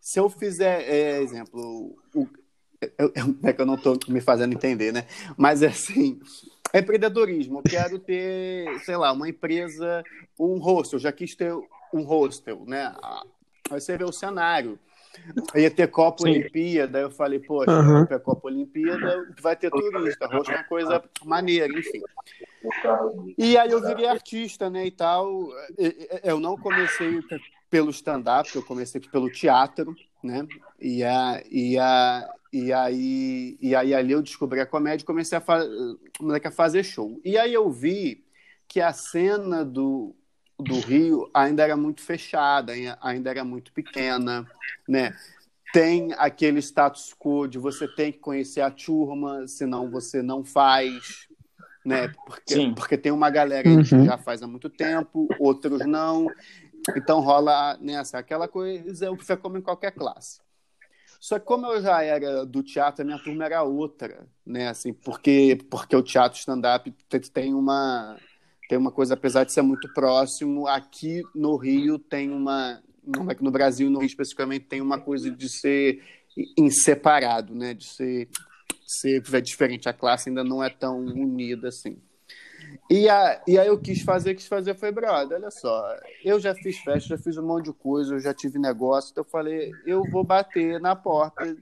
[0.00, 2.28] se eu fizer, é, exemplo, o,
[2.98, 3.12] eu,
[3.44, 5.06] é que eu não estou me fazendo entender, né?
[5.36, 6.20] Mas é assim,
[6.74, 10.02] empreendedorismo, eu quero ter, sei lá, uma empresa,
[10.38, 11.52] um hostel, já quis ter
[11.92, 12.94] um hostel, né?
[13.70, 14.78] Aí você vê o cenário.
[15.54, 16.30] Ia ter Copa Sim.
[16.30, 18.06] Olimpíada, eu falei, poxa, uhum.
[18.08, 22.00] é Copa Olimpíada, vai ter turista, rosto é uma coisa maneira, enfim.
[23.36, 25.48] E aí eu virei artista, né, e tal.
[26.22, 27.20] Eu não comecei
[27.68, 30.46] pelo stand-up, eu comecei pelo teatro, né,
[30.80, 35.36] e, a, e, a, e, aí, e aí ali eu descobri a comédia e comecei
[35.36, 35.60] a, fa
[36.44, 37.20] a fazer show.
[37.24, 38.24] E aí eu vi
[38.68, 40.14] que a cena do,
[40.60, 44.46] do Rio ainda era muito fechada, ainda era muito pequena,
[44.88, 45.14] né?
[45.72, 51.28] Tem aquele status quo de você tem que conhecer a turma, senão você não faz,
[51.84, 52.08] né?
[52.26, 53.82] Porque, porque tem uma galera uhum.
[53.82, 56.26] que já faz há muito tempo, outros não.
[56.96, 60.40] Então rola nessa né, aquela coisa, você como em qualquer classe.
[61.20, 64.68] Só que como eu já era do teatro, a minha turma era outra, né?
[64.68, 66.90] Assim, porque porque o teatro stand-up
[67.32, 68.16] tem uma
[68.70, 73.34] tem uma coisa, apesar de ser muito próximo, aqui no Rio tem uma, não é
[73.34, 76.00] que no Brasil, no Rio especificamente, tem uma coisa de ser
[76.56, 77.74] inseparado, né?
[77.74, 78.28] De ser,
[78.86, 79.88] ser é diferente.
[79.88, 81.98] A classe ainda não é tão unida assim.
[82.88, 86.54] E, a, e aí eu quis fazer, quis fazer, foi, brother, olha só, eu já
[86.54, 89.72] fiz festa, já fiz um monte de coisa, eu já tive negócio, então eu falei,
[89.84, 91.56] eu vou bater na porta,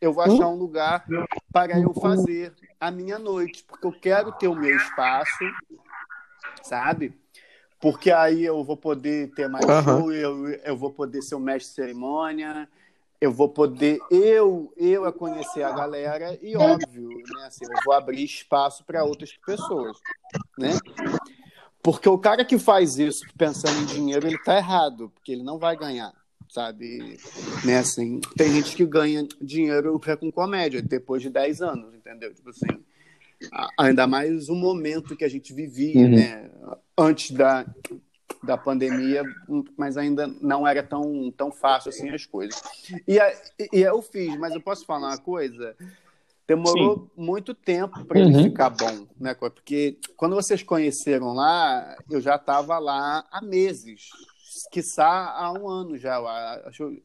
[0.00, 1.04] eu vou achar um lugar
[1.52, 5.44] para eu fazer a minha noite, porque eu quero ter o meu espaço,
[6.66, 7.14] sabe?
[7.80, 9.82] Porque aí eu vou poder ter mais uhum.
[9.82, 12.68] show, eu, eu vou poder ser o mestre de cerimônia,
[13.20, 17.94] eu vou poder eu eu a conhecer a galera e óbvio, né, assim, eu vou
[17.94, 19.98] abrir espaço para outras pessoas,
[20.58, 20.70] né?
[21.82, 25.58] Porque o cara que faz isso pensando em dinheiro, ele tá errado, porque ele não
[25.58, 26.12] vai ganhar,
[26.48, 27.18] sabe?
[27.64, 32.34] Né, assim, tem gente que ganha dinheiro com comédia depois de 10 anos, entendeu?
[32.34, 32.84] Tipo assim,
[33.78, 36.10] ainda mais o momento que a gente vivia, uhum.
[36.10, 36.50] né?
[36.98, 37.66] Antes da,
[38.42, 39.22] da pandemia,
[39.76, 42.60] mas ainda não era tão, tão fácil assim as coisas.
[43.06, 43.18] E,
[43.72, 45.76] e eu fiz, mas eu posso falar uma coisa?
[46.46, 47.10] Demorou Sim.
[47.16, 48.28] muito tempo para uhum.
[48.28, 49.34] ele ficar bom, né?
[49.34, 54.10] Porque quando vocês conheceram lá, eu já estava lá há meses,
[54.70, 56.18] quiçá há um ano já.
[56.66, 56.96] Acho,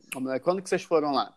[0.44, 1.34] quando que vocês foram lá?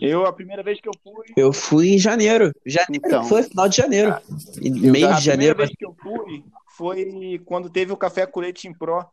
[0.00, 1.26] Eu, a primeira vez que eu fui.
[1.36, 2.52] Eu fui em janeiro.
[2.64, 4.12] janeiro então, foi final de janeiro.
[4.12, 4.22] Ah,
[4.60, 5.52] mês de janeiro.
[5.52, 6.44] A primeira vez que eu fui
[6.76, 9.04] foi quando teve o Café Colete em Pro,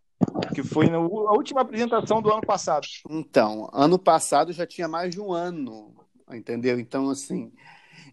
[0.53, 2.85] que foi no, a última apresentação do ano passado.
[3.09, 5.95] Então, ano passado já tinha mais de um ano,
[6.31, 6.79] entendeu?
[6.79, 7.51] Então, assim.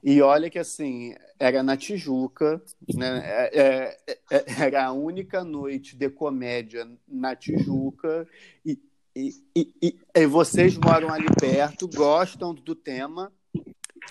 [0.03, 2.61] E olha que assim, era na Tijuca,
[2.93, 3.23] né?
[3.25, 8.27] É, é, é, era a única noite de comédia na Tijuca,
[8.65, 8.81] e,
[9.15, 13.31] e, e, e, vocês moram ali perto, gostam do tema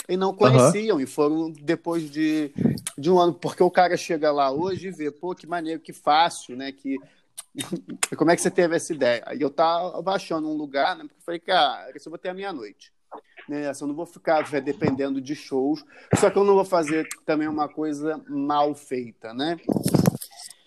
[0.07, 1.01] e não conheciam, uhum.
[1.01, 2.51] e foram depois de,
[2.97, 5.91] de um ano, porque o cara chega lá hoje e vê, pô, que maneiro, que
[5.91, 6.71] fácil, né?
[6.71, 6.97] Que,
[8.15, 9.23] como é que você teve essa ideia?
[9.25, 11.03] Aí eu tava achando um lugar, né?
[11.03, 12.93] Porque eu falei, cara, isso eu vou ter a meia-noite.
[13.49, 13.67] Né?
[13.67, 15.83] Assim, eu não vou ficar dependendo de shows,
[16.15, 19.57] só que eu não vou fazer também uma coisa mal feita, né?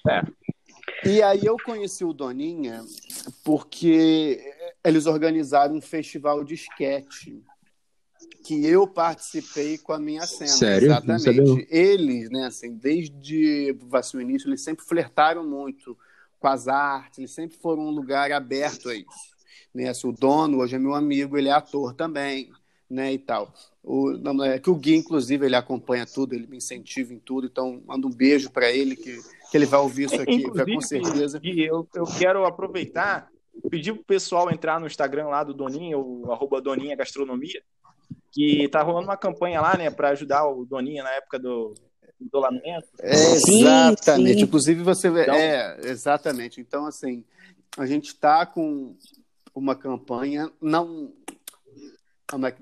[0.09, 0.23] É.
[1.07, 2.85] E aí eu conheci o Doninha
[3.43, 4.41] porque
[4.83, 7.43] eles organizaram um festival de esquete
[8.45, 10.51] que eu participei com a minha cena.
[10.51, 10.89] Sério?
[10.89, 11.67] Exatamente.
[11.71, 13.75] Eles, né, assim, desde
[14.15, 15.97] o início, eles sempre flertaram muito
[16.39, 19.35] com as artes, eles sempre foram um lugar aberto a isso.
[19.75, 19.89] Né?
[19.89, 22.53] Assim, o dono hoje é meu amigo, ele é ator também,
[22.95, 23.53] né, e tal.
[23.83, 27.47] O, não, é que o Gui, inclusive, ele acompanha tudo, ele me incentiva em tudo,
[27.47, 29.21] então manda um beijo para ele que
[29.55, 31.39] que ele vai ouvir isso aqui, com certeza.
[31.41, 33.31] E eu, eu quero aproveitar,
[33.71, 37.63] pedir pro pessoal entrar no Instagram lá do Doninha, o arroba Doninha Gastronomia,
[38.33, 41.73] que tá rolando uma campanha lá, né, para ajudar o Doninha na época do
[42.21, 42.89] isolamento.
[42.99, 44.33] É, exatamente.
[44.33, 44.43] Sim, sim.
[44.43, 46.61] Inclusive você então, é exatamente.
[46.61, 47.25] Então assim,
[47.79, 48.97] a gente está com
[49.55, 51.13] uma campanha não
[52.29, 52.61] como é que,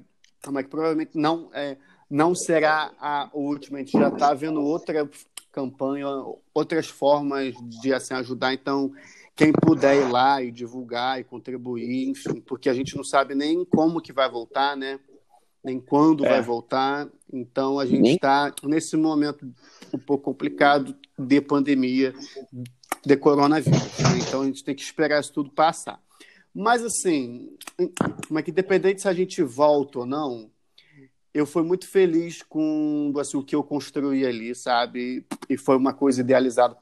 [0.58, 1.76] é que provavelmente não é,
[2.10, 3.78] não será a última.
[3.78, 5.08] A gente já está vendo outra
[5.50, 6.06] campanha,
[6.54, 8.54] outras formas de assim, ajudar.
[8.54, 8.92] Então,
[9.36, 13.64] quem puder ir lá e divulgar e contribuir, enfim, porque a gente não sabe nem
[13.64, 14.98] como que vai voltar, né?
[15.64, 16.28] nem quando é.
[16.28, 17.08] vai voltar.
[17.32, 19.46] Então a gente está nesse momento
[19.92, 22.12] um pouco complicado de pandemia,
[23.04, 23.98] de coronavírus.
[23.98, 24.18] Né?
[24.26, 26.00] Então a gente tem que esperar isso tudo passar.
[26.54, 27.56] Mas assim,
[28.28, 30.50] como é que independente se a gente volta ou não,
[31.32, 35.24] eu fui muito feliz com assim, o que eu construí ali, sabe?
[35.48, 36.76] E foi uma coisa idealizada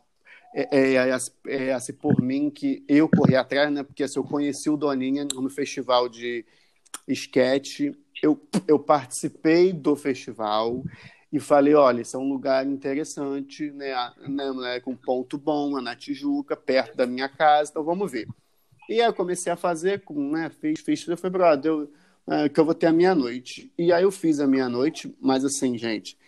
[0.52, 3.82] é, é, é, é, assim, por mim que eu corri atrás, né?
[3.84, 6.44] Porque assim, eu conheci o Doninha no festival de
[7.06, 10.82] sketch, eu, eu participei do festival
[11.32, 13.94] e falei, olha, esse é um lugar interessante, né,
[14.26, 18.26] né, né com ponto bom, na Tijuca, perto da minha casa, então vamos ver.
[18.90, 21.92] E aí eu comecei a fazer, né, fiz, fiz, eu falei, brother, eu,
[22.26, 23.72] é, que eu vou ter a minha noite.
[23.78, 26.18] E aí eu fiz a minha noite, mas assim, gente,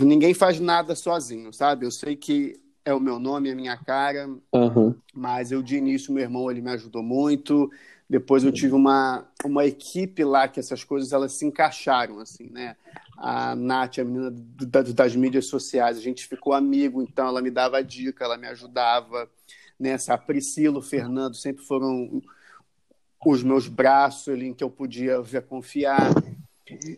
[0.00, 1.86] ninguém faz nada sozinho, sabe?
[1.86, 4.96] Eu sei que é o meu nome, é a minha cara, uhum.
[5.14, 7.70] mas eu de início, meu irmão, ele me ajudou muito,
[8.10, 12.74] depois eu tive uma, uma equipe lá que essas coisas elas se encaixaram, assim, né?
[13.16, 17.82] A Nath, a menina das mídias sociais, a gente ficou amigo, então ela me dava
[17.82, 19.28] dica, ela me ajudava.
[19.78, 20.14] Nessa, né?
[20.14, 22.22] a Priscila, o Fernando sempre foram
[23.24, 26.10] os meus braços ali em que eu podia ver, confiar.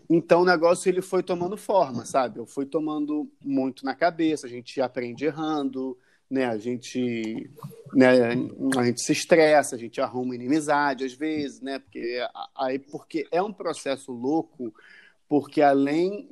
[0.08, 2.38] Então o negócio ele foi tomando forma, sabe?
[2.38, 5.98] Eu fui tomando muito na cabeça, a gente aprende errando,
[6.30, 6.46] né?
[6.46, 7.50] A gente,
[7.92, 8.34] né?
[8.76, 11.78] A gente se estressa, a gente arruma inimizade às vezes, né?
[11.78, 12.18] Porque
[12.56, 14.74] aí porque é um processo louco,
[15.28, 16.28] porque além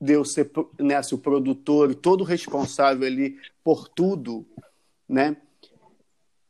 [0.00, 4.46] de eu ser né, assim, o produtor e todo responsável ali por tudo,
[5.08, 5.36] né?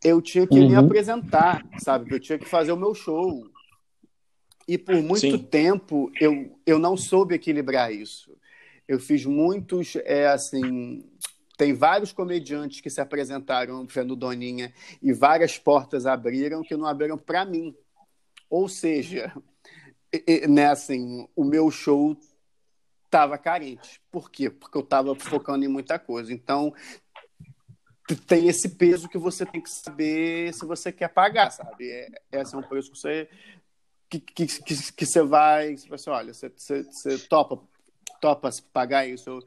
[0.03, 0.69] Eu tinha que uhum.
[0.69, 2.15] me apresentar, sabe?
[2.15, 3.47] Eu tinha que fazer o meu show.
[4.67, 5.39] E por muito Sim.
[5.39, 8.35] tempo eu, eu não soube equilibrar isso.
[8.87, 11.05] Eu fiz muitos, é assim,
[11.57, 17.19] tem vários comediantes que se apresentaram no Doninha e várias portas abriram que não abriram
[17.19, 17.75] para mim.
[18.49, 19.33] Ou seja,
[20.49, 22.17] né, assim, o meu show
[23.05, 24.01] estava carente.
[24.11, 24.51] Por quê?
[24.51, 26.33] Porque eu estava focando em muita coisa.
[26.33, 26.73] Então,
[28.27, 31.91] tem esse peso que você tem que saber se você quer pagar, sabe?
[31.91, 33.29] É, esse é um preço que você
[34.09, 37.63] que, que, que, que você vai, você vai assim, olha, você, você, você topa
[38.21, 39.41] topa pagar isso?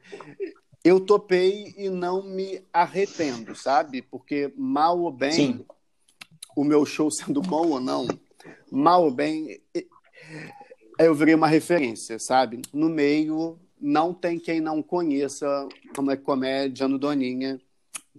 [0.82, 4.02] eu topei e não me arrependo, sabe?
[4.02, 5.66] Porque mal ou bem, Sim.
[6.56, 8.06] o meu show sendo bom ou não,
[8.70, 9.62] mal ou bem,
[10.98, 12.62] eu virei uma referência, sabe?
[12.72, 17.60] No meio, não tem quem não conheça como é comédia no Doninha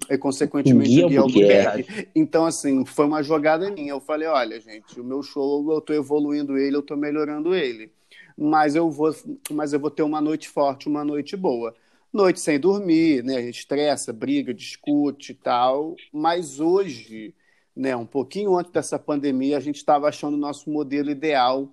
[0.09, 2.09] e, consequentemente, Guia, Guia Albuquerque.
[2.13, 3.91] Então, assim, foi uma jogada minha.
[3.91, 7.91] Eu falei, olha, gente, o meu show, eu tô evoluindo ele, eu tô melhorando ele.
[8.37, 9.15] Mas eu vou,
[9.51, 11.73] mas eu vou ter uma noite forte, uma noite boa
[12.15, 13.35] noite sem dormir, né?
[13.35, 15.95] A gente estressa, briga, discute e tal.
[16.13, 17.35] Mas hoje,
[17.75, 21.69] né, um pouquinho antes dessa pandemia, a gente estava achando o nosso modelo ideal,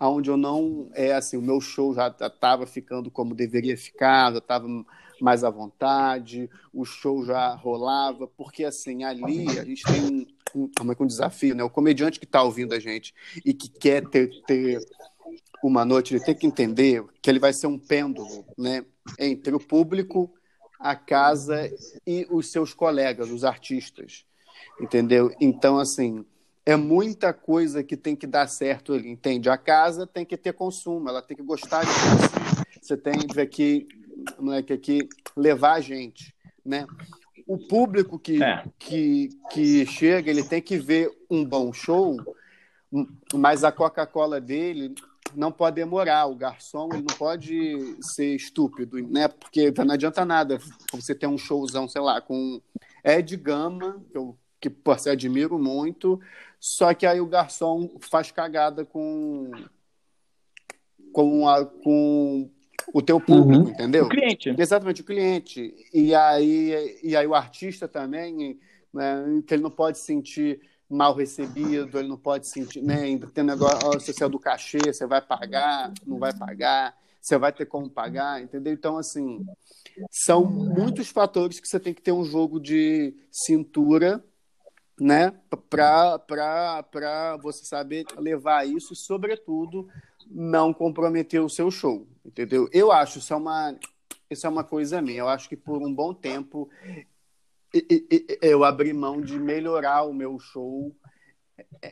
[0.00, 4.38] onde eu não é assim, o meu show já estava ficando como deveria ficar, já
[4.38, 4.66] estava
[5.20, 10.94] mais à vontade, o show já rolava, porque assim, ali a gente tem um, um,
[11.00, 11.64] um desafio, né?
[11.64, 14.78] O comediante que está ouvindo a gente e que quer ter, ter
[15.62, 18.84] uma noite, ele tem que entender que ele vai ser um pêndulo, né?
[19.18, 20.32] entre o público,
[20.78, 21.70] a casa
[22.06, 24.24] e os seus colegas, os artistas.
[24.80, 25.34] Entendeu?
[25.40, 26.24] Então, assim,
[26.66, 29.48] é muita coisa que tem que dar certo ali, entende?
[29.48, 32.56] A casa tem que ter consumo, ela tem que gostar de você.
[32.82, 33.14] Você tem
[33.48, 33.86] que,
[34.36, 36.84] moleque, aqui, levar a gente, né?
[37.46, 38.64] O público que, é.
[38.80, 42.16] que, que chega, ele tem que ver um bom show,
[43.32, 44.92] mas a Coca-Cola dele
[45.36, 46.26] não pode demorar.
[46.26, 49.28] O garçom ele não pode ser estúpido, né?
[49.28, 50.58] Porque não adianta nada
[50.92, 52.60] você ter um showzão, sei lá, com
[53.04, 56.20] Ed Gama, que eu que você admiro muito,
[56.58, 59.50] só que aí o garçom faz cagada com
[61.12, 62.50] com, a, com
[62.92, 63.70] o teu público, uhum.
[63.70, 64.04] entendeu?
[64.04, 64.54] O cliente.
[64.58, 65.74] Exatamente, o cliente.
[65.92, 68.58] E aí, e aí o artista também,
[68.92, 73.02] né, que ele não pode sentir mal recebido, ele não pode sentir, né?
[73.02, 77.52] Ainda tem negócio, você saiu do cachê, você vai pagar, não vai pagar, você vai
[77.52, 78.72] ter como pagar, entendeu?
[78.72, 79.44] Então, assim,
[80.10, 84.24] são muitos fatores que você tem que ter um jogo de cintura,
[84.98, 85.32] né?
[85.68, 89.88] Para você saber levar isso e, sobretudo,
[90.30, 92.68] não comprometer o seu show, entendeu?
[92.72, 93.76] Eu acho isso é uma
[94.28, 95.20] isso é uma coisa minha.
[95.20, 96.68] Eu acho que por um bom tempo
[98.42, 100.94] eu abri mão de melhorar o meu show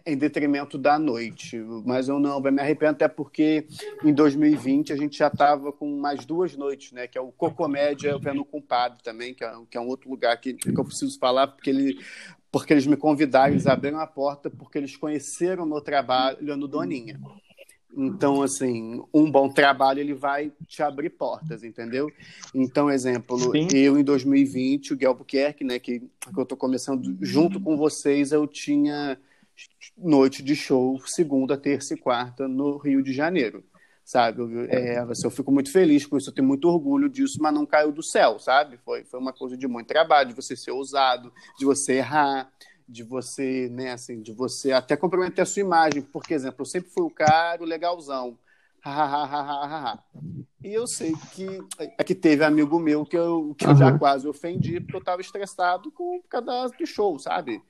[0.04, 3.66] em detrimento da noite, mas eu não me arrependo até porque
[4.04, 7.06] em 2020 a gente já estava com mais duas noites, né?
[7.06, 10.10] Que é o Cocomédia vendo com o Padre também, que é, que é um outro
[10.10, 11.98] lugar que, que eu preciso falar porque ele
[12.54, 16.68] porque eles me convidaram, eles abriram a porta porque eles conheceram o meu trabalho no
[16.68, 17.18] Doninha.
[17.92, 22.08] Então, assim, um bom trabalho ele vai te abrir portas, entendeu?
[22.54, 23.66] Então, exemplo, Sim.
[23.72, 28.46] eu em 2020, o Guelbuquerque, né, que, que eu estou começando junto com vocês, eu
[28.46, 29.18] tinha
[29.98, 33.64] noite de show segunda, terça e quarta no Rio de Janeiro,
[34.04, 34.42] sabe?
[34.68, 37.64] É, assim, eu fico muito feliz com isso, eu tenho muito orgulho disso, mas não
[37.64, 38.78] caiu do céu, sabe?
[38.84, 42.52] Foi, foi uma coisa de muito trabalho, de você ser ousado, de você errar,
[42.86, 46.02] de você, né, assim, de você até comprometer a sua imagem.
[46.02, 48.38] Por exemplo, eu sempre fui o cara, o legalzão.
[50.62, 51.46] e eu sei que
[51.78, 55.22] é que teve amigo meu que eu, que eu já quase ofendi porque eu estava
[55.22, 56.20] estressado com
[56.78, 57.62] do show, sabe?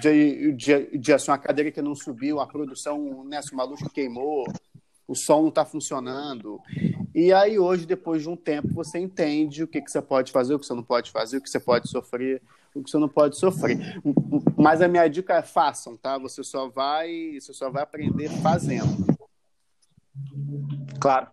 [0.00, 3.90] De, de, de assim, uma cadeira que não subiu, a produção, né, uma luz que
[3.90, 4.44] queimou,
[5.06, 6.60] o som não está funcionando.
[7.14, 10.54] E aí hoje, depois de um tempo, você entende o que, que você pode fazer,
[10.54, 12.42] o que você não pode fazer, o que você pode sofrer,
[12.74, 14.00] o que você não pode sofrer.
[14.56, 16.18] Mas a minha dica é façam, tá?
[16.18, 19.16] Você só vai, você só vai aprender fazendo.
[21.00, 21.28] Claro.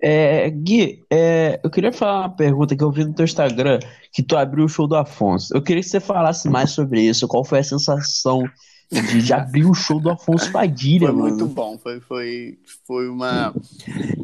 [0.00, 3.80] É, Gui, é, eu queria falar uma pergunta que eu vi no teu Instagram,
[4.12, 5.54] que tu abriu o show do Afonso.
[5.56, 7.26] Eu queria que você falasse mais sobre isso.
[7.26, 8.44] Qual foi a sensação
[8.90, 11.28] de, de abrir o show do Afonso Padilha, foi mano?
[11.28, 11.78] muito bom.
[11.78, 13.54] Foi, foi, foi uma.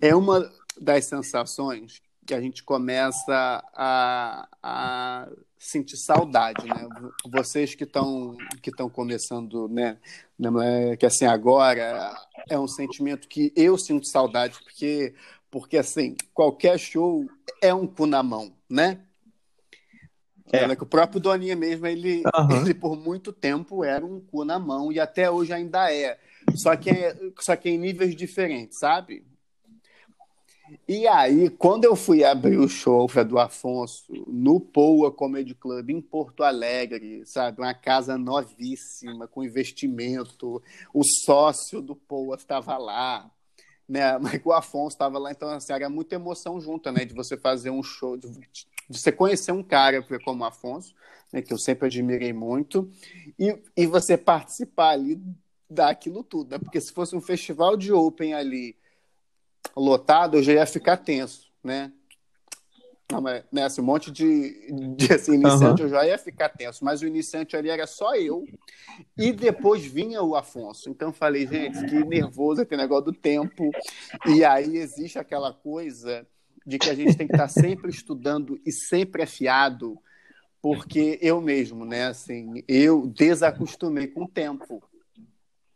[0.00, 0.50] É uma
[0.80, 6.88] das sensações que a gente começa a, a sentir saudade, né?
[7.30, 9.98] Vocês que estão que estão começando, né?
[10.38, 10.96] né?
[10.96, 12.14] Que assim agora
[12.48, 15.14] é um sentimento que eu sinto saudade porque
[15.50, 17.26] porque assim qualquer show
[17.60, 19.00] é um cu na mão, né?
[20.52, 20.76] É.
[20.76, 22.60] que o próprio Doninha mesmo, ele, uhum.
[22.62, 26.18] ele por muito tempo era um cu na mão e até hoje ainda é.
[26.54, 29.24] Só que, é, só que em níveis diferentes, sabe?
[30.88, 36.00] E aí, quando eu fui abrir o show do Afonso no Poa Comedy Club em
[36.00, 43.30] Porto Alegre, sabe, uma casa novíssima com investimento, o sócio do Poa estava lá,
[43.88, 44.16] né?
[44.18, 47.70] Mas o Afonso estava lá, então assim, era muita emoção junta, né, de você fazer
[47.70, 48.28] um show, de,
[48.88, 50.94] de você conhecer um cara como o Afonso,
[51.32, 52.90] né, que eu sempre admirei muito,
[53.38, 55.20] e, e você participar ali
[55.68, 56.58] daquilo tudo, né?
[56.58, 58.76] Porque se fosse um festival de open ali
[59.76, 61.92] lotado, eu já ia ficar tenso, né?
[63.10, 65.88] Não, mas, né, assim, um monte de, de assim, iniciante uhum.
[65.88, 68.46] eu já ia ficar tenso, mas o iniciante ali era só eu,
[69.16, 70.88] e depois vinha o Afonso.
[70.88, 73.70] Então falei, gente, que nervoso aquele negócio do tempo.
[74.26, 76.26] E aí existe aquela coisa
[76.66, 79.98] de que a gente tem que estar sempre estudando e sempre afiado,
[80.62, 84.82] porque eu mesmo, né, assim, eu desacostumei com o tempo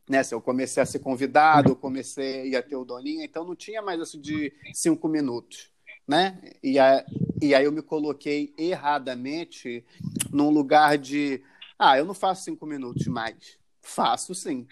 [0.09, 0.23] né?
[0.23, 3.83] Se eu comecei a ser convidado, eu comecei a ter o Doninha, então não tinha
[3.83, 5.71] mais isso de cinco minutos,
[6.07, 6.39] né?
[6.63, 7.05] E, a,
[7.41, 9.85] e aí eu me coloquei erradamente
[10.33, 11.43] num lugar de,
[11.79, 13.59] ah, eu não faço cinco minutos mais.
[13.83, 14.67] Faço sim.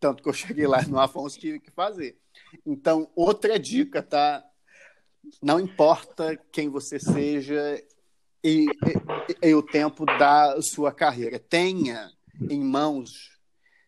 [0.00, 2.16] Tanto que eu cheguei lá no Afonso tive que fazer.
[2.64, 4.44] Então, outra dica, tá?
[5.42, 7.82] Não importa quem você seja
[8.42, 8.66] e,
[9.42, 11.38] e, e o tempo da sua carreira.
[11.38, 12.10] Tenha
[12.50, 13.36] em mãos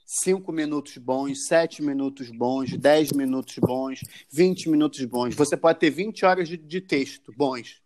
[0.05, 5.35] cinco minutos bons, sete minutos bons, dez minutos bons, vinte minutos bons.
[5.35, 7.83] Você pode ter 20 horas de, de texto bons,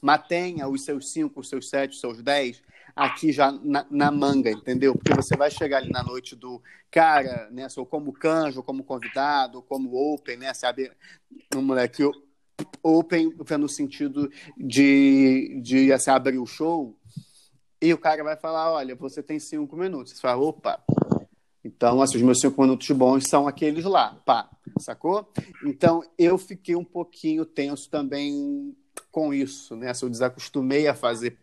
[0.00, 2.62] mas tenha os seus cinco, os seus sete, os seus dez
[2.96, 4.92] aqui já na, na, manga, entendeu?
[4.92, 7.68] Porque você vai chegar ali na noite do cara, né?
[7.76, 10.52] Ou como canjo, como convidado, como open, né?
[10.52, 10.90] Sabe?
[11.54, 12.02] Um moleque
[12.82, 16.96] open no sentido de, de assim, abrir o show
[17.80, 20.12] e o cara vai falar, olha, você tem cinco minutos.
[20.12, 20.82] Você fala, opa,
[21.64, 24.48] então, assim, os meus cinco minutos bons são aqueles lá, pá,
[24.80, 25.30] sacou?
[25.64, 28.74] Então, eu fiquei um pouquinho tenso também
[29.12, 29.92] com isso, né?
[29.94, 31.38] Se eu desacostumei a fazer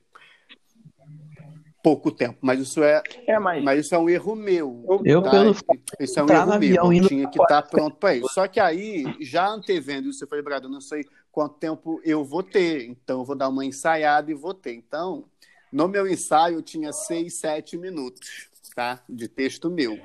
[1.85, 3.63] pouco tempo, mas isso é, é mas...
[3.63, 5.01] mas isso é um erro meu.
[5.05, 5.29] Eu tá?
[5.29, 5.55] pelo
[5.99, 6.93] isso é um erro meu.
[6.93, 8.33] Eu tinha que estar tá pronto para isso.
[8.33, 12.23] Só que aí, já antevendo isso, eu falei, Brado, eu não sei quanto tempo eu
[12.23, 14.73] vou ter, então eu vou dar uma ensaiada e vou ter.
[14.73, 15.25] Então,
[15.71, 19.01] no meu ensaio, eu tinha seis, sete minutos tá?
[19.07, 19.97] De texto meu.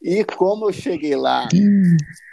[0.00, 1.48] E como eu cheguei lá,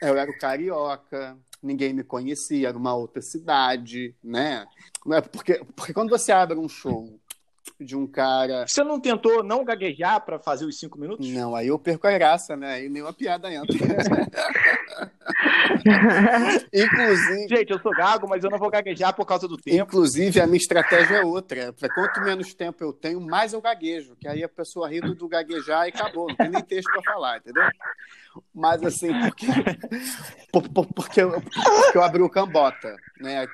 [0.01, 4.65] eu era o carioca, ninguém me conhecia, era uma outra cidade, né?
[5.09, 7.17] É porque, porque quando você abre um show
[7.79, 8.65] de um cara.
[8.67, 11.29] Você não tentou não gaguejar para fazer os cinco minutos?
[11.29, 12.73] Não, aí eu perco a graça, né?
[12.73, 13.77] Aí nenhuma piada entra.
[16.73, 17.47] Inclusive.
[17.47, 19.83] Gente, eu sou gago, mas eu não vou gaguejar por causa do tempo.
[19.83, 21.73] Inclusive, a minha estratégia é outra.
[21.93, 24.15] Quanto menos tempo eu tenho, mais eu gaguejo.
[24.15, 26.27] Que aí a pessoa ri do gaguejar e acabou.
[26.27, 27.63] Não tem nem texto para falar, entendeu?
[28.53, 29.47] Mas assim, porque,
[30.93, 33.47] porque, eu, porque eu abri o Cambota, né?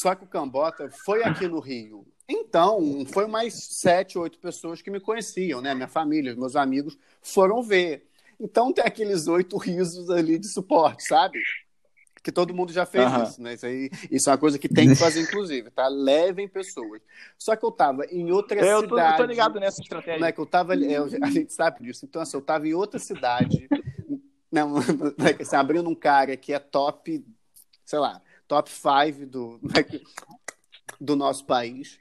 [0.00, 2.04] Só que o Cambota foi aqui no Rio.
[2.28, 5.74] Então, foi mais sete, oito pessoas que me conheciam, né?
[5.74, 8.06] Minha família, meus amigos foram ver.
[8.40, 11.38] Então tem aqueles oito risos ali de suporte, sabe?
[12.22, 13.22] que todo mundo já fez uhum.
[13.24, 13.54] isso, né?
[13.54, 15.88] Isso, aí, isso é uma coisa que tem que fazer, inclusive, tá?
[15.88, 17.02] Levem pessoas.
[17.36, 18.88] Só que eu tava em outra eu cidade.
[18.88, 20.20] Tô, eu tô ligado nessa estratégia.
[20.20, 20.74] Não é que eu tava.
[20.74, 22.04] É, a gente sabe disso.
[22.04, 23.68] Então, assim, eu tava em outra cidade,
[24.50, 24.76] não,
[25.18, 27.24] é assim, abrindo um cara que é top,
[27.84, 30.00] sei lá, top 5 do, é
[31.00, 31.98] do nosso país.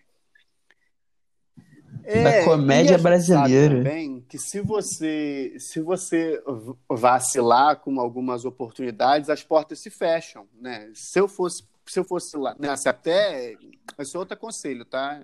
[2.03, 3.77] É, da comédia brasileira.
[3.77, 6.41] também que se você se você
[6.89, 10.89] vacilar com algumas oportunidades, as portas se fecham, né?
[10.93, 13.53] Se eu fosse se eu fosse lá, né, se até
[13.99, 15.21] esse é outro conselho, tá?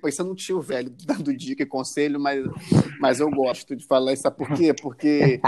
[0.00, 2.44] Pensando um tio velho dando dica e conselho, mas,
[3.00, 4.22] mas eu gosto de falar isso.
[4.22, 4.72] Sabe por quê?
[4.72, 5.40] Porque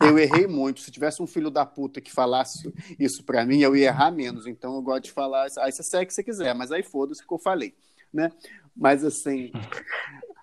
[0.00, 0.80] eu errei muito.
[0.80, 4.46] Se tivesse um filho da puta que falasse isso para mim, eu ia errar menos.
[4.46, 5.48] Então eu gosto de falar.
[5.58, 7.74] Aí você segue se você quiser, mas aí foda-se que eu falei,
[8.14, 8.30] né?
[8.76, 9.52] Mas assim.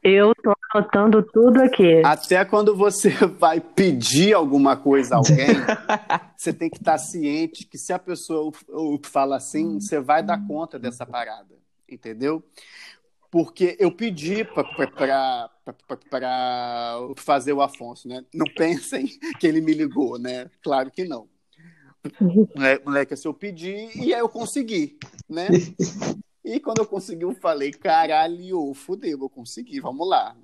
[0.04, 2.02] Eu tô anotando tudo aqui.
[2.04, 3.10] Até quando você
[3.40, 5.48] vai pedir alguma coisa a alguém,
[6.36, 8.52] você tem que estar ciente que se a pessoa
[9.04, 11.56] fala assim, você vai dar conta dessa parada.
[11.88, 12.44] Entendeu?
[13.30, 15.50] Porque eu pedi para
[17.16, 18.26] fazer o Afonso, né?
[18.34, 19.08] Não pensem
[19.40, 20.50] que ele me ligou, né?
[20.62, 21.30] Claro que não.
[22.60, 24.98] É, moleque, assim, eu pedi e aí eu consegui,
[25.30, 25.48] né?
[26.44, 30.36] E quando eu consegui, eu falei, caralho, fudeu, eu consegui, vamos lá.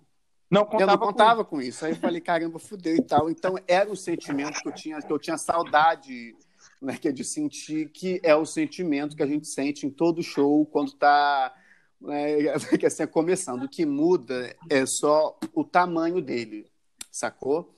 [0.50, 1.86] Não contava eu não contava com, com isso.
[1.86, 3.30] Aí eu falei, caramba, fudeu e tal.
[3.30, 6.36] Então era um sentimento que eu tinha, que eu tinha saudade,
[6.82, 10.24] né, que é de sentir, que é o sentimento que a gente sente em todo
[10.24, 11.54] show quando está
[12.00, 12.38] né,
[12.80, 13.64] que assim, é começando.
[13.64, 16.68] O que muda é só o tamanho dele,
[17.12, 17.74] sacou?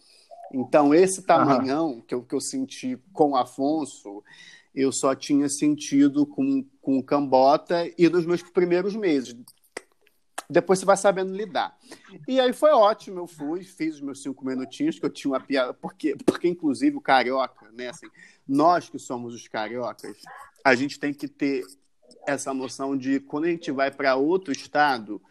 [0.52, 2.02] Então, esse tamanhão uhum.
[2.02, 4.24] que, eu, que eu senti com o Afonso,
[4.74, 9.36] eu só tinha sentido com, com o Cambota e nos meus primeiros meses.
[10.50, 11.78] Depois você vai sabendo lidar.
[12.28, 15.40] E aí foi ótimo, eu fui, fiz os meus cinco minutinhos, que eu tinha uma
[15.40, 18.08] piada, porque, porque inclusive o carioca, né, assim,
[18.48, 20.18] nós que somos os cariocas,
[20.64, 21.64] a gente tem que ter
[22.26, 25.22] essa noção de quando a gente vai para outro estado,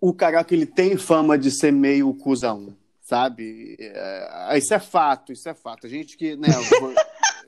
[0.00, 3.76] o carioca ele tem fama de ser meio cuzão, sabe?
[3.78, 5.86] É, isso é fato, isso é fato.
[5.86, 6.48] A gente que, né,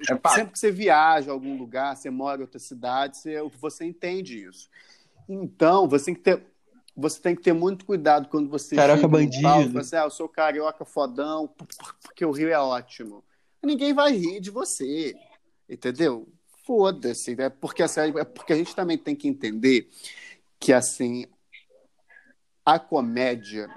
[0.09, 3.85] É Sempre que você viaja a algum lugar, você mora em outra cidade, você, você
[3.85, 4.69] entende isso.
[5.29, 6.43] Então, você tem que ter,
[6.97, 9.43] você tem que ter muito cuidado quando você Carioca bandido.
[9.43, 11.49] Palco, você, ah, eu sou carioca fodão,
[12.03, 13.25] porque o Rio é ótimo.
[13.63, 15.15] Ninguém vai rir de você,
[15.69, 16.29] entendeu?
[16.65, 17.49] Foda-se, né?
[17.49, 19.89] porque, assim, é porque a gente também tem que entender
[20.59, 21.27] que assim
[22.65, 23.69] a comédia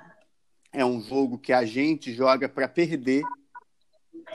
[0.71, 3.23] é um jogo que a gente joga para perder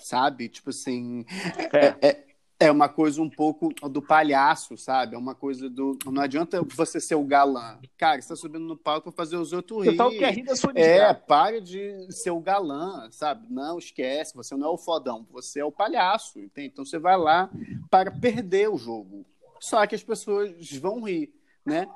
[0.01, 0.49] sabe?
[0.49, 1.25] Tipo assim,
[1.73, 1.87] é.
[1.87, 2.09] é.
[2.09, 2.25] é,
[2.61, 5.15] é uma coisa um pouco do palhaço, sabe?
[5.15, 5.99] É uma coisa do.
[6.05, 7.79] Não adianta você ser o galã.
[7.97, 9.95] Cara, você tá subindo no palco pra fazer os outros rir.
[9.95, 13.47] Então, quer rir da sua É, pare de ser o galã, sabe?
[13.49, 16.69] Não, esquece, você não é o fodão, você é o palhaço, entende?
[16.69, 17.51] Então você vai lá
[17.91, 19.25] para perder o jogo.
[19.59, 21.33] Só que as pessoas vão rir,
[21.65, 21.89] né?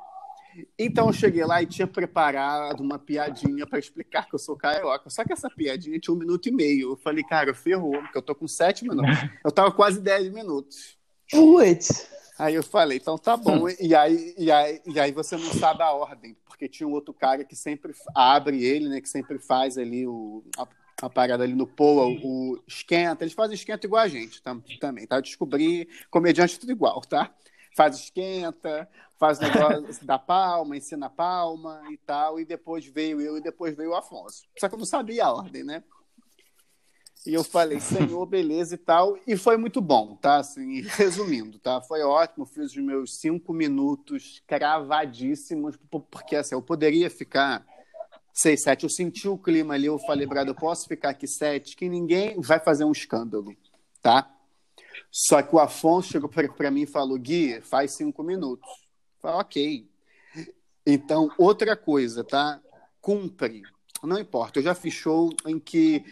[0.78, 5.10] Então eu cheguei lá e tinha preparado uma piadinha para explicar que eu sou carioca.
[5.10, 6.92] Só que essa piadinha tinha um minuto e meio.
[6.92, 9.16] Eu falei, cara, ferrou, porque eu tô com sete minutos.
[9.44, 10.96] Eu tava quase dez minutos.
[11.30, 12.08] Putz!
[12.38, 13.68] Aí eu falei, então tá bom.
[13.80, 17.14] E aí, e, aí, e aí você não sabe a ordem, porque tinha um outro
[17.14, 19.00] cara que sempre abre ele, né?
[19.00, 20.66] Que sempre faz ali o, a,
[21.02, 23.22] a parada ali no Poa, o, o esquenta.
[23.22, 25.16] Eles fazem esquenta igual a gente tá, também, tá?
[25.16, 27.32] Eu descobri comediante tudo igual, tá?
[27.76, 28.88] Faz esquenta,
[29.24, 33.74] faz negócio da palma, ensina a palma e tal, e depois veio eu e depois
[33.74, 34.42] veio o Afonso.
[34.58, 35.82] Só que eu não sabia a ordem, né?
[37.26, 40.36] E eu falei, senhor, beleza e tal, e foi muito bom, tá?
[40.36, 41.80] Assim, resumindo, tá?
[41.80, 45.78] Foi ótimo, fiz os meus cinco minutos cravadíssimos,
[46.10, 47.64] porque assim, eu poderia ficar
[48.30, 51.76] seis, sete, eu senti o clima ali, eu falei, Brado, eu posso ficar aqui sete,
[51.76, 53.56] que ninguém vai fazer um escândalo,
[54.02, 54.30] tá?
[55.10, 58.83] Só que o Afonso chegou para mim e falou, Gui, faz cinco minutos.
[59.24, 59.88] Fala, ok.
[60.84, 62.60] Então, outra coisa, tá?
[63.00, 63.62] Cumpre.
[64.02, 64.58] Não importa.
[64.58, 66.04] Eu já fiz show em que,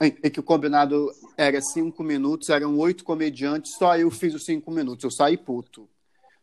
[0.00, 4.46] em, em que o combinado era cinco minutos, eram oito comediantes, só eu fiz os
[4.46, 5.04] cinco minutos.
[5.04, 5.86] Eu saí puto.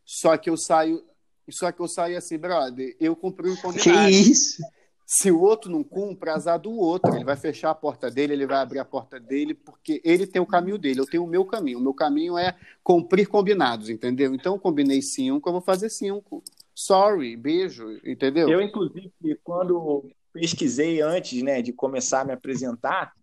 [0.05, 1.03] Só que eu saio.
[1.49, 4.07] Só que eu saí assim, brother, eu cumpri o combinado.
[4.07, 4.61] Que isso?
[5.05, 7.13] Se o outro não cumpre, azar do outro.
[7.15, 10.41] Ele vai fechar a porta dele, ele vai abrir a porta dele, porque ele tem
[10.41, 11.77] o caminho dele, eu tenho o meu caminho.
[11.77, 14.33] O meu caminho é cumprir combinados, entendeu?
[14.33, 16.43] Então, eu combinei cinco, eu vou fazer cinco.
[16.73, 18.49] Sorry, beijo, entendeu?
[18.49, 19.11] Eu, inclusive,
[19.43, 23.13] quando pesquisei antes né, de começar a me apresentar,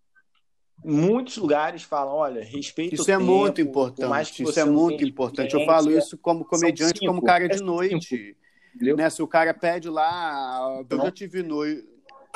[0.84, 4.42] muitos lugares falam, olha, respeito Isso é tempo, muito importante.
[4.42, 5.54] Isso é muito importante.
[5.54, 8.36] Eu falo isso como comediante, como cara de noite.
[8.74, 9.10] Né?
[9.10, 11.90] Se o cara pede lá, eu já tive noite.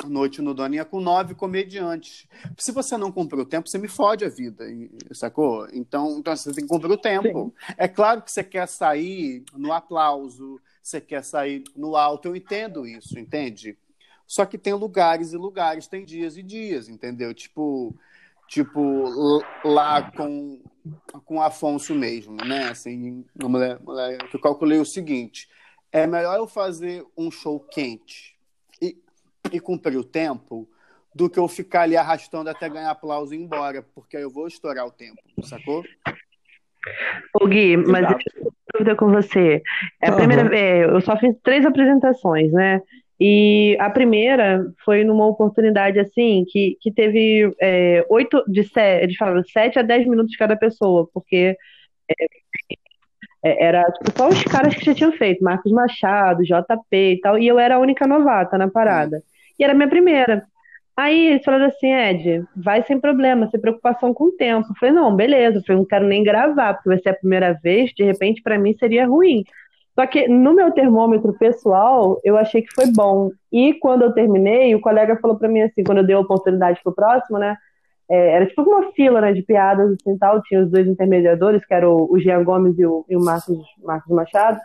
[0.05, 2.27] Noite no Doninha com nove comediantes.
[2.55, 4.63] Se você não cumprir o tempo, você me fode a vida,
[5.11, 5.67] sacou?
[5.73, 7.51] Então, então você tem que cumprir o tempo.
[7.65, 7.73] Sim.
[7.75, 12.85] É claro que você quer sair no aplauso, você quer sair no alto, eu entendo
[12.85, 13.75] isso, entende?
[14.27, 17.33] Só que tem lugares e lugares, tem dias e dias, entendeu?
[17.33, 17.95] Tipo,
[18.47, 20.61] tipo lá com
[21.25, 22.69] com Afonso mesmo, né?
[22.69, 25.49] Assim, mulher, mulher, eu calculei o seguinte:
[25.97, 28.35] é melhor eu fazer um show quente
[28.81, 28.97] e,
[29.51, 30.67] e cumprir o tempo
[31.13, 34.29] do que eu ficar ali arrastando até ganhar aplauso e ir embora, porque aí eu
[34.29, 35.83] vou estourar o tempo, sacou?
[37.41, 38.13] Ô Gui, mas Exato.
[38.13, 39.61] eu tenho dúvida com você.
[40.01, 40.17] É a uhum.
[40.17, 42.81] primeira vez, eu só fiz três apresentações, né?
[43.19, 49.17] E a primeira foi numa oportunidade assim que, que teve é, oito de sete, eles
[49.17, 51.57] falaram sete a dez minutos de cada pessoa, porque
[52.09, 52.25] é,
[53.43, 57.47] era tipo, só os caras que já tinham feito, Marcos Machado, JP e tal, e
[57.47, 59.21] eu era a única novata na parada.
[59.57, 60.43] E era a minha primeira.
[60.95, 64.67] Aí eles falaram assim, Ed, vai sem problema, sem preocupação com o tempo.
[64.69, 67.53] Eu falei, não, beleza, eu falei, não quero nem gravar, porque vai ser a primeira
[67.53, 69.43] vez, de repente para mim seria ruim.
[69.93, 73.31] Só que no meu termômetro pessoal, eu achei que foi bom.
[73.51, 76.79] E quando eu terminei, o colega falou para mim assim, quando eu dei a oportunidade
[76.83, 77.57] pro próximo, né?
[78.09, 80.41] É, era tipo uma fila né, de piadas assim tal.
[80.43, 84.15] Tinha os dois intermediadores, que eram o, Jean Gomes e o, e o Marcos, Marcos
[84.15, 84.59] Machado.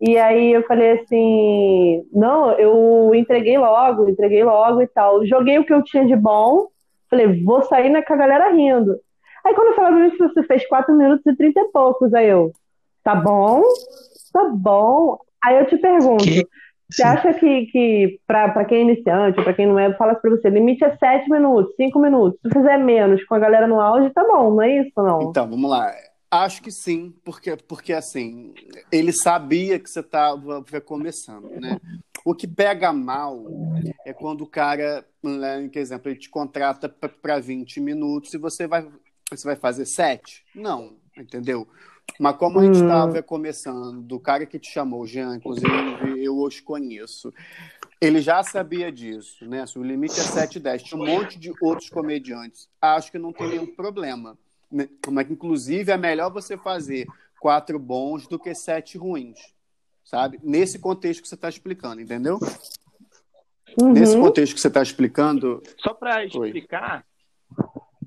[0.00, 5.24] E aí eu falei assim, não, eu entreguei logo, entreguei logo e tal.
[5.26, 6.66] Joguei o que eu tinha de bom,
[7.08, 8.94] falei, vou sair na, com a galera rindo.
[9.44, 12.12] Aí quando eu falava isso, você fez 4 minutos e 30 e poucos.
[12.12, 12.52] Aí eu,
[13.02, 13.62] tá bom,
[14.36, 15.18] Tá bom.
[15.42, 16.46] Aí eu te pergunto, que...
[16.88, 20.48] você acha que, que para quem é iniciante, para quem não é, fala para você,
[20.48, 22.38] limite é sete minutos, cinco minutos.
[22.40, 25.22] Se fizer menos com a galera no auge, tá bom, não é isso, não?
[25.22, 25.92] Então, vamos lá.
[26.30, 28.52] Acho que sim, porque, porque assim,
[28.90, 31.78] ele sabia que você estava começando, né?
[32.24, 33.44] O que pega mal
[34.04, 38.66] é quando o cara, né, por exemplo, ele te contrata para 20 minutos e você
[38.66, 38.86] vai,
[39.30, 40.44] você vai fazer 7.
[40.54, 41.68] Não, entendeu?
[42.18, 43.22] Mas como a gente estava hum.
[43.22, 47.32] começando, do cara que te chamou, Jean, inclusive eu os conheço,
[48.00, 49.64] ele já sabia disso, né?
[49.76, 50.82] O limite é 7 10.
[50.82, 52.68] Tinha um monte de outros comediantes.
[52.80, 54.38] Acho que não tem nenhum problema.
[54.70, 54.88] Né?
[55.10, 57.06] Mas, inclusive, é melhor você fazer
[57.40, 59.38] quatro bons do que sete ruins,
[60.04, 60.40] sabe?
[60.42, 62.38] Nesse contexto que você está explicando, entendeu?
[63.80, 63.92] Uhum.
[63.92, 65.62] Nesse contexto que você está explicando.
[65.78, 67.04] Só para explicar,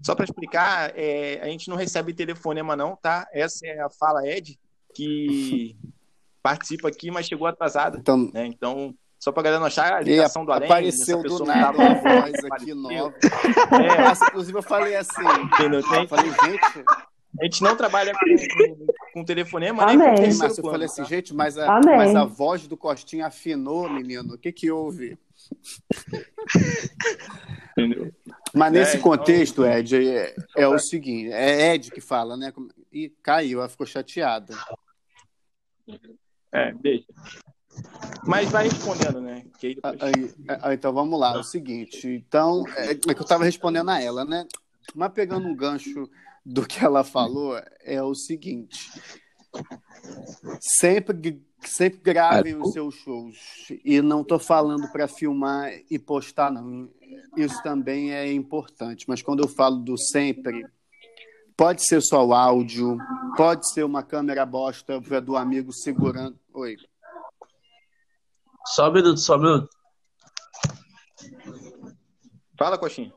[0.02, 3.28] só para explicar, é, a gente não recebe telefonema, não, tá?
[3.34, 4.60] Essa é a Fala Ed,
[4.94, 5.76] que
[6.42, 7.98] participa aqui, mas chegou atrasada.
[7.98, 8.46] Então, né?
[8.46, 10.66] então só para galera não achar a ligação do além.
[10.66, 13.14] Apareceu do nada uma voz aqui nova.
[13.72, 14.28] É.
[14.28, 15.28] inclusive, eu falei assim.
[15.44, 15.82] Entendeu?
[15.82, 16.86] Eu falei, gente.
[17.40, 19.98] A gente não trabalha com, com telefonema, Amém.
[19.98, 21.08] nem com Mas eu falei assim, tá?
[21.08, 24.34] gente, mas a, mas a voz do Costinha afinou, menino.
[24.34, 25.18] O que que houve?
[27.78, 28.12] Entendeu?
[28.54, 29.78] Mas nesse é, contexto, então...
[29.78, 32.52] Ed, é, é, o seguinte: é Ed que fala, né?
[32.92, 34.56] E caiu, ela ficou chateada.
[36.52, 37.06] É, deixa.
[38.26, 39.46] Mas vai respondendo, né?
[39.62, 40.02] Depois...
[40.02, 42.08] Aí, aí, então vamos lá, é o seguinte.
[42.08, 44.46] Então, é, é que eu estava respondendo a ela, né?
[44.96, 46.10] Mas pegando um gancho
[46.46, 48.90] do que ela falou, é o seguinte:
[50.60, 53.38] sempre sempre gravem os seus shows
[53.84, 56.90] e não estou falando para filmar e postar não
[57.36, 59.06] isso também é importante.
[59.08, 60.66] Mas quando eu falo do sempre
[61.58, 62.98] pode ser só o áudio
[63.36, 66.40] pode ser uma câmera bosta do amigo segurando.
[66.54, 66.78] Oi.
[68.66, 69.70] Só um minuto só um minuto.
[72.58, 73.14] Fala coxinha.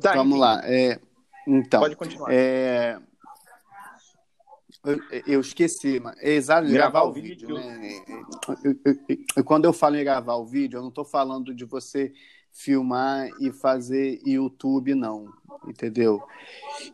[0.00, 1.00] Tá, vamos lá é,
[1.46, 2.30] então pode continuar.
[2.30, 3.00] é,
[4.90, 8.02] eu, eu esqueci, mas é exato, gravar, gravar o vídeo, vídeo né?
[9.36, 12.12] Eu, quando eu falo em gravar o vídeo, eu não estou falando de você
[12.52, 15.32] filmar e fazer YouTube, não,
[15.66, 16.22] entendeu?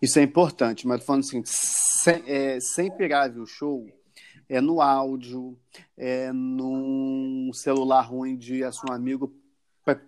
[0.01, 3.87] Isso é importante, mas tô falando assim, sem, é, sempre grave o show
[4.49, 5.59] é no áudio,
[5.97, 9.35] é num celular ruim de seu amigo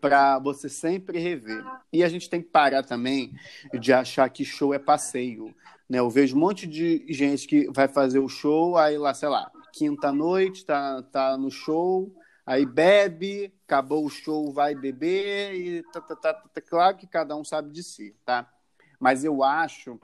[0.01, 1.65] para você sempre rever.
[1.93, 3.33] E a gente tem que parar também
[3.79, 5.55] de achar que show é passeio.
[5.89, 5.99] Né?
[5.99, 9.51] Eu vejo um monte de gente que vai fazer o show, aí lá, sei lá,
[9.73, 12.15] quinta-noite, tá, tá no show,
[12.45, 17.37] aí bebe, acabou o show, vai beber, e tá, tá, tá, tá, claro que cada
[17.37, 18.51] um sabe de si, tá?
[18.99, 20.01] Mas eu acho,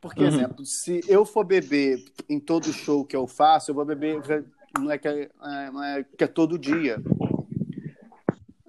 [0.00, 0.28] porque, uhum.
[0.28, 4.20] exemplo, se eu for beber em todo show que eu faço, eu vou beber,
[4.78, 5.30] não é que é,
[5.72, 7.02] não é, que é todo dia,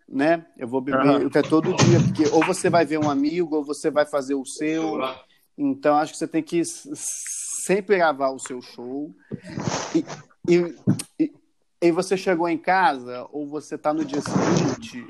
[0.08, 0.46] né?
[0.58, 1.30] Eu vou beber uhum.
[1.34, 4.46] é todo dia, porque ou você vai ver um amigo, ou você vai fazer o
[4.46, 4.98] seu,
[5.58, 9.14] então, acho que você tem que sempre gravar o seu show
[9.96, 10.06] e,
[10.48, 11.34] e,
[11.82, 15.06] e você chegou em casa, ou você está no dia seguinte,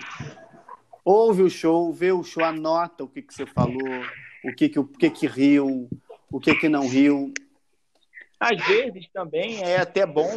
[1.04, 4.02] ouve o show, vê o show, anota o que, que você falou,
[4.44, 5.90] o que que, o que, que riu,
[6.32, 7.34] o que, que não riu.
[8.40, 10.30] Às vezes também é até bom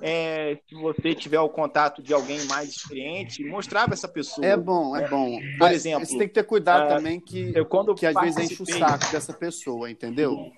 [0.00, 4.46] é, se você tiver o contato de alguém mais experiente, mostrar para essa pessoa.
[4.46, 5.38] É bom, é bom.
[5.38, 8.14] Por Mas exemplo, você tem que ter cuidado uh, também que, eu, quando que às
[8.14, 10.50] vezes enche o saco dessa pessoa, entendeu?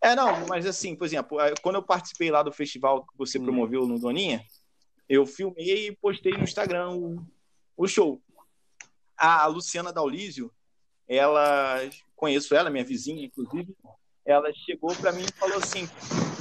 [0.00, 3.38] É, não, mas assim, por exemplo, é, quando eu participei lá do festival que você
[3.38, 3.44] hum.
[3.44, 4.44] promoveu no Doninha,
[5.08, 7.26] eu filmei e postei no Instagram o,
[7.76, 8.22] o show.
[9.16, 10.52] A Luciana Daulísio,
[11.06, 11.80] ela,
[12.14, 13.76] conheço ela, minha vizinha, inclusive,
[14.24, 15.88] ela chegou para mim e falou assim,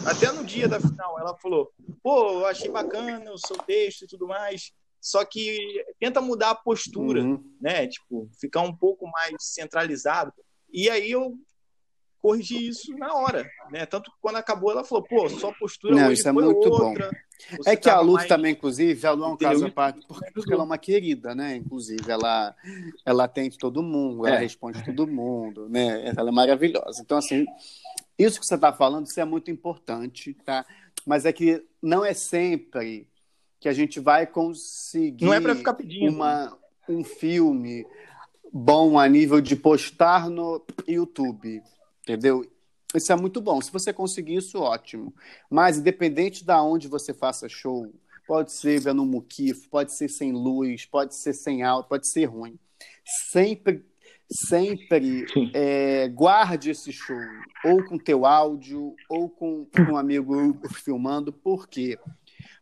[0.05, 1.71] até no dia da final, ela falou,
[2.01, 7.21] pô, achei bacana o seu texto e tudo mais, só que tenta mudar a postura,
[7.21, 7.43] uhum.
[7.59, 7.87] né?
[7.87, 10.31] Tipo, ficar um pouco mais centralizado.
[10.71, 11.35] E aí eu
[12.21, 13.85] corrigir isso na hora, né?
[13.85, 17.09] Tanto que quando acabou, ela falou, pô, sua postura Não, isso é muito outra.
[17.09, 17.57] Bom.
[17.65, 18.27] é que a Lu mais...
[18.27, 21.55] também, inclusive, a Lu é um caso à parte, porque ela é uma querida, né?
[21.55, 22.55] Inclusive, ela,
[23.03, 24.39] ela atende todo mundo, ela é.
[24.39, 26.13] responde todo mundo, né?
[26.15, 27.01] Ela é maravilhosa.
[27.01, 27.45] Então, assim,
[28.17, 30.63] isso que você está falando, isso é muito importante, tá?
[31.05, 33.07] Mas é que não é sempre
[33.59, 36.55] que a gente vai conseguir não é para ficar pedindo uma,
[36.87, 37.85] um filme
[38.53, 41.63] bom a nível de postar no YouTube
[42.03, 42.45] Entendeu?
[42.95, 43.61] Isso é muito bom.
[43.61, 45.13] Se você conseguir isso, ótimo.
[45.49, 47.93] Mas, independente de onde você faça show,
[48.27, 52.25] pode ser vendo um muquifo, pode ser sem luz, pode ser sem alto, pode ser
[52.25, 52.59] ruim.
[53.31, 53.85] Sempre,
[54.49, 57.17] sempre é, guarde esse show,
[57.65, 60.33] ou com teu áudio, ou com, com um amigo
[60.83, 61.31] filmando.
[61.31, 61.97] Por quê?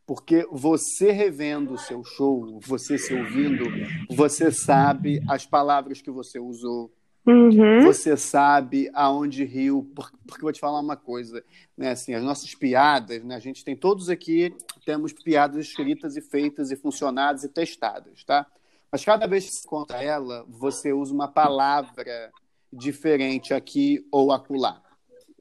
[0.06, 3.66] Porque você revendo o seu show, você se ouvindo,
[4.10, 6.92] você sabe as palavras que você usou,
[7.26, 7.84] Uhum.
[7.84, 11.44] Você sabe aonde riu, porque, vou te falar uma coisa,
[11.78, 11.92] né?
[11.92, 13.36] Assim, as nossas piadas, né?
[13.36, 14.56] A gente tem todos aqui,
[14.86, 18.48] temos piadas escritas e feitas e funcionadas e testadas, tá?
[18.92, 22.32] Mas cada vez que você conta ela, você usa uma palavra
[22.72, 24.82] diferente aqui ou acolá.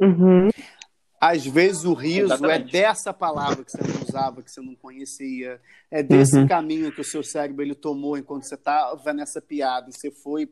[0.00, 0.48] Uhum.
[1.20, 2.76] Às vezes o riso é Exatamente.
[2.76, 5.60] é dessa palavra que você não usava, que você não conhecia,
[5.90, 6.46] é desse uhum.
[6.46, 10.48] caminho que o seu cérebro ele tomou enquanto você estava nessa piada e você foi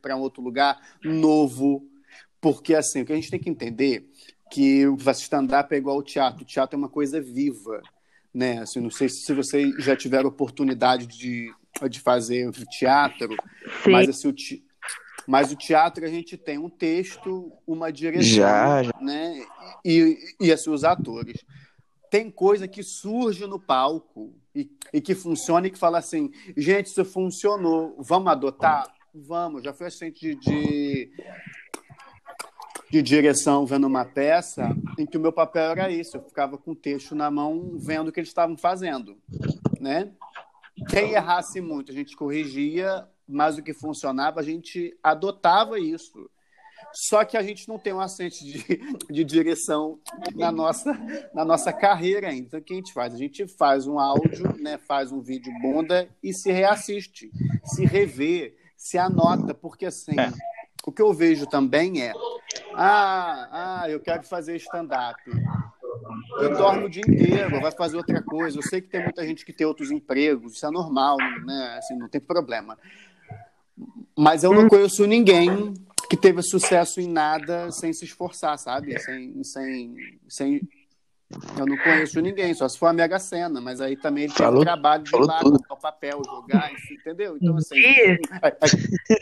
[0.00, 1.86] para um outro lugar novo.
[2.40, 4.10] Porque, assim, o que a gente tem que entender
[4.50, 6.42] que o stand-up é igual ao teatro.
[6.42, 7.82] O teatro é uma coisa viva,
[8.32, 8.58] né?
[8.60, 11.52] Assim, não sei se vocês já tiveram oportunidade de,
[11.90, 13.36] de fazer teatro,
[13.82, 13.90] Sim.
[13.90, 14.34] mas assim, o,
[15.26, 18.92] mas o teatro a gente tem um texto, uma direção, já, já.
[19.00, 19.44] né?
[19.84, 21.44] E, e assim, os atores.
[22.10, 26.86] Tem coisa que surge no palco e, e que funciona e que fala assim, gente,
[26.86, 28.86] isso funcionou, vamos adotar?
[29.12, 31.10] Vamos, já foi assistente de, de,
[32.90, 34.68] de direção vendo uma peça
[34.98, 38.08] em que o meu papel era isso, eu ficava com o texto na mão vendo
[38.08, 39.16] o que eles estavam fazendo,
[39.80, 40.12] né?
[40.88, 46.30] Quem errasse muito, a gente corrigia, mas o que funcionava, a gente adotava isso.
[46.92, 48.78] Só que a gente não tem um assente de,
[49.10, 49.98] de direção
[50.34, 50.92] na nossa,
[51.34, 52.46] na nossa carreira ainda.
[52.46, 53.14] Então, o que a gente faz?
[53.14, 57.30] A gente faz um áudio, né, faz um vídeo bunda e se reassiste,
[57.64, 60.32] se revê, se anota, porque assim, é.
[60.86, 62.12] o que eu vejo também é:
[62.74, 65.20] ah, ah eu quero fazer stand-up.
[66.38, 68.58] Eu dormo o dia inteiro, vai fazer outra coisa.
[68.58, 71.76] Eu sei que tem muita gente que tem outros empregos, isso é normal, né?
[71.78, 72.78] Assim, não tem problema.
[74.16, 75.74] Mas eu não conheço ninguém
[76.08, 78.98] que teve sucesso em nada sem se esforçar, sabe?
[79.00, 79.96] Sem, sem,
[80.28, 80.60] sem...
[81.58, 84.46] Eu não conheço ninguém, só se for a Mega Sena, mas aí também ele tem
[84.46, 87.36] o trabalho de lá, colocar o papel, jogar, entendeu?
[87.40, 87.74] Então, assim.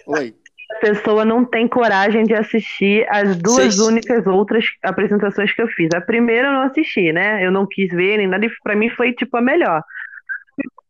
[0.06, 0.34] Oi.
[0.72, 5.88] A pessoa não tem coragem de assistir as duas únicas outras apresentações que eu fiz.
[5.94, 7.44] A primeira eu não assisti, né?
[7.44, 9.82] Eu não quis ver nem nada, e pra mim foi tipo a melhor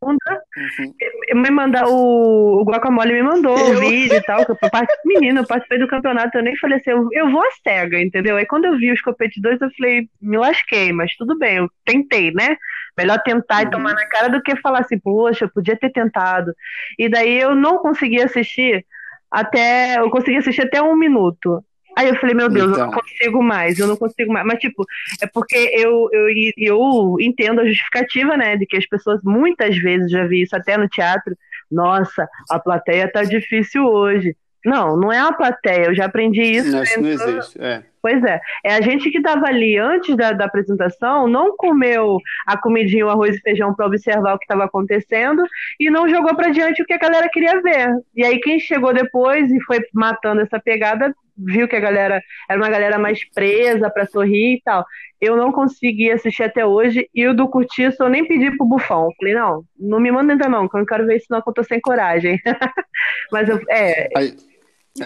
[0.03, 1.43] segunda, uhum.
[1.43, 4.45] me mandar o, o Guacamole me mandou o vídeo e tal.
[4.45, 7.43] Que eu participei, menino, eu participei do campeonato, eu nem falei assim, eu, eu vou
[7.43, 8.37] a cega, entendeu?
[8.37, 11.71] Aí quando eu vi os Copete 2, eu falei, me lasquei, mas tudo bem, eu
[11.85, 12.57] tentei, né?
[12.99, 13.69] Melhor tentar uhum.
[13.69, 16.53] e tomar na cara do que falar assim, poxa, eu podia ter tentado.
[16.99, 18.85] E daí eu não consegui assistir
[19.31, 19.99] até.
[19.99, 21.65] Eu consegui assistir até um minuto.
[21.97, 22.81] Aí eu falei, meu Deus, então...
[22.81, 23.01] eu não então.
[23.01, 24.47] consigo mais, eu não consigo mais.
[24.47, 24.85] Mas, tipo,
[25.21, 26.27] é porque eu, eu,
[26.57, 28.57] eu entendo a justificativa, né?
[28.57, 31.37] De que as pessoas, muitas vezes, já vi isso até no teatro.
[31.71, 34.37] Nossa, a plateia tá difícil hoje.
[34.65, 36.71] Não, não é a plateia, eu já aprendi isso.
[36.71, 37.83] Não, isso não existe, é.
[38.01, 38.41] Pois é.
[38.65, 43.09] É a gente que estava ali antes da, da, apresentação, não comeu a comidinha, o
[43.09, 45.43] arroz e feijão para observar o que estava acontecendo
[45.79, 47.91] e não jogou para diante o que a galera queria ver.
[48.15, 52.61] E aí quem chegou depois e foi matando essa pegada viu que a galera era
[52.61, 54.85] uma galera mais presa para sorrir e tal.
[55.21, 59.07] Eu não consegui assistir até hoje e o do Curtiço eu nem pedi pro Bufão.
[59.07, 61.41] Eu falei, não, não me manda ainda não, que eu não quero ver isso não,
[61.41, 62.41] que eu tô sem coragem.
[63.31, 64.09] Mas eu, é.
[64.17, 64.37] Aí,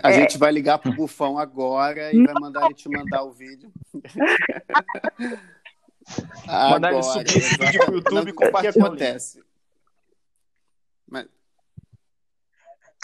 [0.03, 0.13] a é...
[0.15, 3.71] gente vai ligar pro Bufão agora e vai mandar ele te mandar o vídeo.
[6.47, 8.71] Mandar ele subir esse vídeo pro YouTube e compartilhar.
[8.71, 9.41] O que acontece?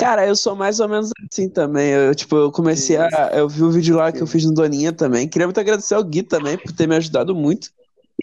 [0.03, 1.91] Cara, eu sou mais ou menos assim também.
[1.91, 3.09] Eu, tipo, eu comecei a.
[3.33, 5.29] Eu vi o vídeo lá que eu fiz no Doninha também.
[5.29, 7.71] Queria muito agradecer ao Gui também por ter me ajudado muito.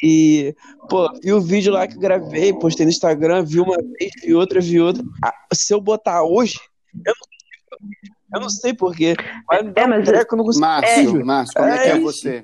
[0.04, 0.54] E,
[0.90, 4.36] pô, vi o vídeo lá que eu gravei, postei no Instagram, vi uma vez, vi
[4.36, 5.02] outra, vi outra.
[5.24, 6.60] Ah, se eu botar hoje,
[6.94, 9.16] eu não, eu não sei porquê.
[9.48, 10.02] Mas é, mas...
[10.02, 10.66] Um treco, não consigo.
[10.66, 12.44] Márcio, é, Márcio, como é, é que é você?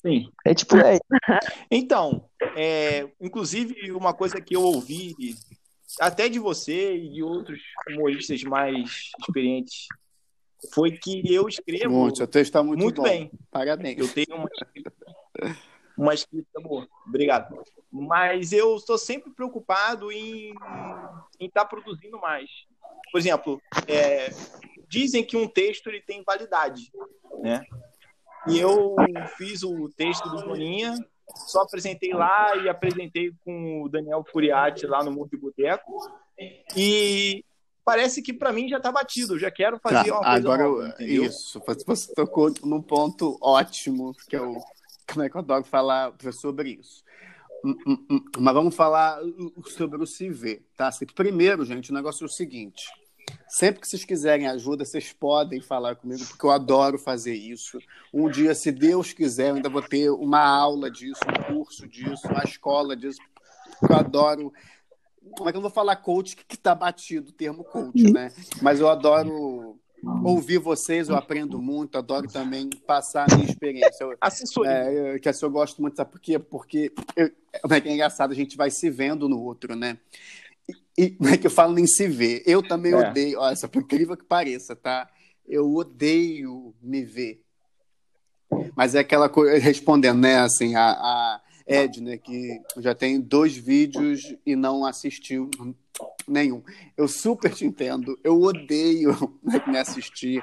[0.00, 0.30] Sim.
[0.44, 0.96] É tipo, é.
[1.68, 2.24] Então,
[2.56, 5.16] é, inclusive, uma coisa que eu ouvi
[5.98, 9.86] até de você e de outros humoristas mais experientes
[10.72, 13.30] foi que eu escrevo muito, texto está muito, muito bem.
[13.50, 13.98] Parabéns.
[13.98, 14.92] Eu tenho uma escrita,
[15.96, 16.86] uma escrita boa.
[17.06, 17.56] Obrigado.
[17.90, 20.52] Mas eu estou sempre preocupado em
[21.40, 22.50] estar tá produzindo mais.
[23.10, 24.30] Por exemplo, é,
[24.88, 26.92] dizem que um texto ele tem validade,
[27.42, 27.64] né?
[28.48, 28.96] E eu
[29.36, 30.94] fiz o texto do Joninha,
[31.34, 35.92] só apresentei lá e apresentei com o Daniel Furiati lá no Mundo de Boteco.
[36.76, 37.44] E
[37.84, 40.96] parece que para mim já está batido, já quero fazer tá, uma coisa agora nova,
[41.00, 44.60] Isso, você tocou num ponto ótimo, que eu,
[45.10, 47.02] como é que eu adoro falar sobre isso.
[47.64, 49.20] Hum, hum, hum, mas vamos falar
[49.66, 50.90] sobre o ver, tá?
[51.14, 52.86] Primeiro, gente, o negócio é o seguinte.
[53.48, 57.78] Sempre que vocês quiserem ajuda, vocês podem falar comigo, porque eu adoro fazer isso.
[58.12, 62.28] Um dia, se Deus quiser, eu ainda vou ter uma aula disso, um curso disso,
[62.28, 63.18] uma escola disso,
[63.78, 64.52] porque eu adoro.
[65.36, 68.32] Como é que eu vou falar coach que está batido o termo coach, né?
[68.62, 69.78] Mas eu adoro
[70.24, 74.04] ouvir vocês, eu aprendo muito, adoro também passar a minha experiência.
[74.04, 74.70] Eu, Assessoria.
[74.70, 76.38] É, que assim, eu gosto muito, sabe por quê?
[76.38, 79.98] Porque eu, é, é engraçado, a gente vai se vendo no outro, né?
[80.96, 82.42] E como é que eu falo nem se ver?
[82.46, 82.96] Eu também é.
[82.96, 85.08] odeio, olha, só por incrível que pareça, tá?
[85.46, 87.42] Eu odeio me ver.
[88.76, 93.56] Mas é aquela coisa, respondendo, né, assim, a, a Ed, né, que já tem dois
[93.56, 95.48] vídeos e não assistiu
[96.26, 96.62] nenhum.
[96.96, 99.12] Eu super te entendo, eu odeio
[99.42, 100.42] né, me assistir.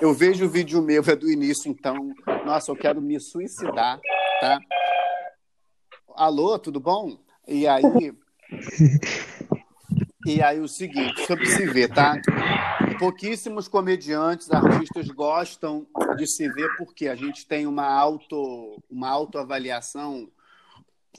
[0.00, 4.00] Eu vejo o vídeo meu, é do início, então, nossa, eu quero me suicidar,
[4.40, 4.58] tá?
[6.14, 7.18] Alô, tudo bom?
[7.46, 7.82] E aí,
[10.26, 12.20] E aí o seguinte, sobre se ver, tá?
[12.98, 20.28] Pouquíssimos comediantes, artistas gostam de se ver porque a gente tem uma auto uma autoavaliação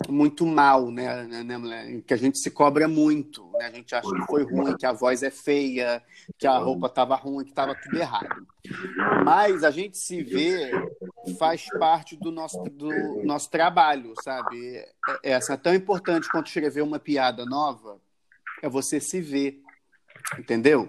[0.08, 3.66] muito mal, né, né, né, que a gente se cobra muito, né?
[3.66, 6.02] A gente acha que foi ruim, que a voz é feia,
[6.38, 8.48] que a roupa estava ruim, que estava tudo errado.
[9.26, 10.72] Mas a gente se vê
[11.38, 14.78] faz parte do nosso, do nosso trabalho, sabe?
[15.24, 18.00] É, é, é tão importante quanto escrever uma piada nova
[18.62, 19.62] é você se ver.
[20.38, 20.88] Entendeu?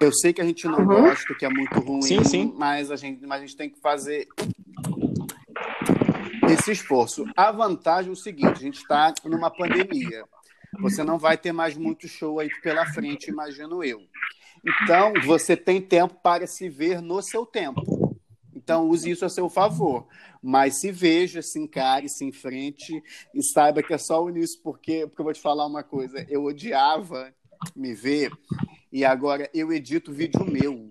[0.00, 1.02] Eu sei que a gente não uhum.
[1.02, 2.54] gosta, que é muito ruim, sim, sim.
[2.56, 4.28] Mas, a gente, mas a gente tem que fazer
[6.48, 7.24] esse esforço.
[7.36, 10.24] A vantagem é o seguinte: a gente está numa pandemia.
[10.80, 14.02] Você não vai ter mais muito show aí pela frente, imagino eu.
[14.64, 17.82] Então, você tem tempo para se ver no seu tempo.
[18.66, 20.08] Então, use isso a seu favor.
[20.42, 23.00] Mas se veja, se encare, se enfrente
[23.32, 26.26] e saiba que é só o início, porque, porque eu vou te falar uma coisa:
[26.28, 27.32] eu odiava
[27.76, 28.32] me ver
[28.92, 30.90] e agora eu edito vídeo meu.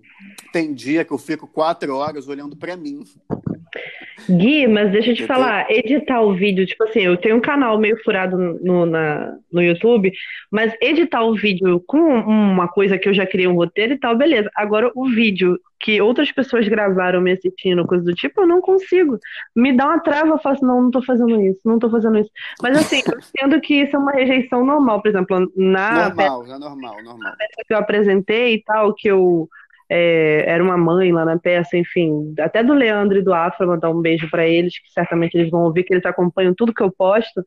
[0.54, 3.04] Tem dia que eu fico quatro horas olhando para mim.
[4.30, 7.78] Gui, mas deixa eu te falar, editar o vídeo, tipo assim, eu tenho um canal
[7.78, 10.10] meio furado no, na, no YouTube,
[10.50, 14.16] mas editar o vídeo com uma coisa que eu já criei um roteiro e tal,
[14.16, 14.50] beleza.
[14.56, 19.18] Agora, o vídeo que outras pessoas gravaram me assistindo, coisa do tipo, eu não consigo.
[19.54, 22.30] Me dá uma trava, eu faço, não, não tô fazendo isso, não tô fazendo isso.
[22.62, 26.54] Mas assim, eu entendo que isso é uma rejeição normal, por exemplo, na normal, peça,
[26.54, 27.32] é normal, normal.
[27.66, 29.48] que eu apresentei e tal, que eu
[29.88, 33.90] é, era uma mãe lá na peça, enfim, até do Leandro e do Afra, mandar
[33.90, 36.90] um beijo para eles, que certamente eles vão ouvir, que eles acompanham tudo que eu
[36.90, 37.44] posto.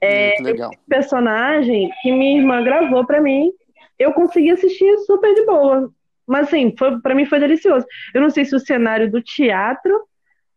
[0.00, 0.70] É, legal.
[0.88, 3.52] personagem que minha irmã gravou para mim,
[3.98, 5.92] eu consegui assistir super de boa.
[6.26, 7.86] Mas assim, para mim foi delicioso.
[8.14, 10.00] Eu não sei se o cenário do teatro,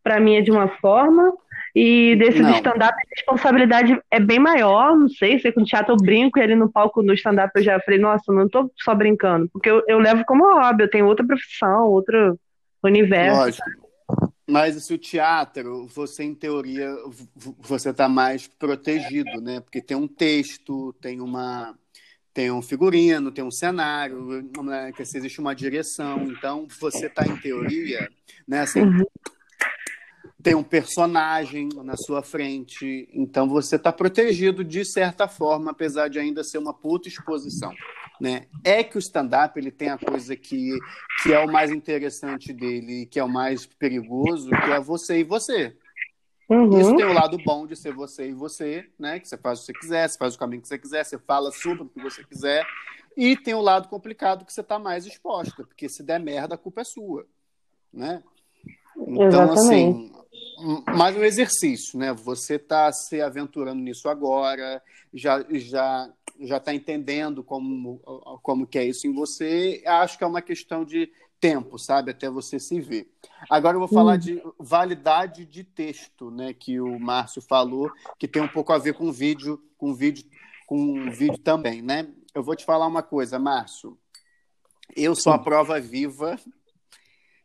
[0.04, 1.34] para mim, é de uma forma,
[1.76, 5.94] e desse do stand-up, a responsabilidade é bem maior, não sei, sei que no teatro
[5.94, 8.96] eu brinco e ali no palco no stand-up eu já falei, nossa, não tô só
[8.96, 12.40] brincando, porque eu, eu levo como hobby, eu tenho outra profissão, outro
[12.82, 13.38] universo.
[13.38, 13.86] Lógico.
[14.48, 16.96] Mas se o teatro, você em teoria,
[17.60, 19.60] você está mais protegido, né?
[19.60, 21.76] Porque tem um texto, tem uma
[22.36, 26.22] tem um figurino, tem um cenário, né, que existe uma direção.
[26.24, 28.10] Então, você está em teoria,
[28.46, 29.06] né, assim, uhum.
[30.44, 33.08] tem um personagem na sua frente.
[33.14, 37.74] Então, você está protegido de certa forma, apesar de ainda ser uma puta exposição.
[38.20, 38.48] Né?
[38.66, 40.78] É que o stand-up ele tem a coisa que,
[41.24, 45.24] que é o mais interessante dele, que é o mais perigoso, que é você e
[45.24, 45.74] você.
[46.48, 46.80] Uhum.
[46.80, 49.20] Isso tem o lado bom de ser você e você, né?
[49.20, 51.18] Que você faz o que você quiser, você faz o caminho que você quiser, você
[51.18, 52.66] fala sobre o que você quiser.
[53.18, 56.58] E tem o lado complicado que você está mais exposta, porque se der merda, a
[56.58, 57.26] culpa é sua,
[57.92, 58.22] né?
[58.98, 60.12] Então, assim, Exatamente.
[60.58, 62.14] assim, mais um exercício, né?
[62.14, 64.82] Você está se aventurando nisso agora,
[65.14, 68.00] já já já está entendendo como
[68.44, 69.82] como que é isso em você.
[69.86, 72.12] Acho que é uma questão de tempo, sabe?
[72.12, 73.12] Até você se ver.
[73.50, 74.20] Agora eu vou falar hum.
[74.20, 76.54] de validade de texto, né?
[76.54, 80.26] Que o Márcio falou, que tem um pouco a ver com vídeo, com vídeo,
[80.68, 82.08] com vídeo também, né?
[82.34, 83.98] Eu vou te falar uma coisa, Márcio.
[84.96, 86.40] Eu sou a prova viva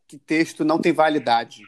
[0.06, 1.62] que texto não tem validade.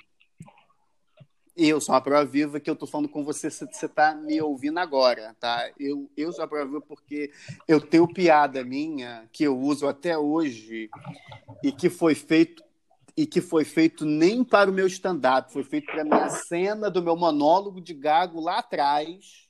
[1.54, 4.78] Eu sou a prova viva que eu estou falando com você, você está me ouvindo
[4.78, 5.70] agora, tá?
[5.78, 7.30] Eu, eu sou a prova viva porque
[7.68, 10.88] eu tenho piada minha que eu uso até hoje
[11.62, 12.62] e que foi feito
[13.14, 16.90] e que foi feito nem para o meu stand-up, foi feito para a minha cena
[16.90, 19.46] do meu monólogo de gago lá atrás.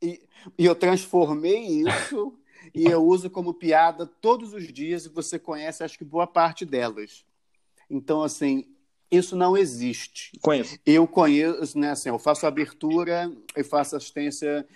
[0.00, 0.22] E,
[0.58, 2.38] e eu transformei isso
[2.74, 6.64] e eu uso como piada todos os dias e você conhece, acho que boa parte
[6.64, 7.26] delas.
[7.90, 8.66] Então, assim,
[9.10, 10.32] isso não existe.
[10.40, 10.78] Conheço.
[10.86, 14.66] Eu conheço, né, assim, eu faço abertura e faço assistência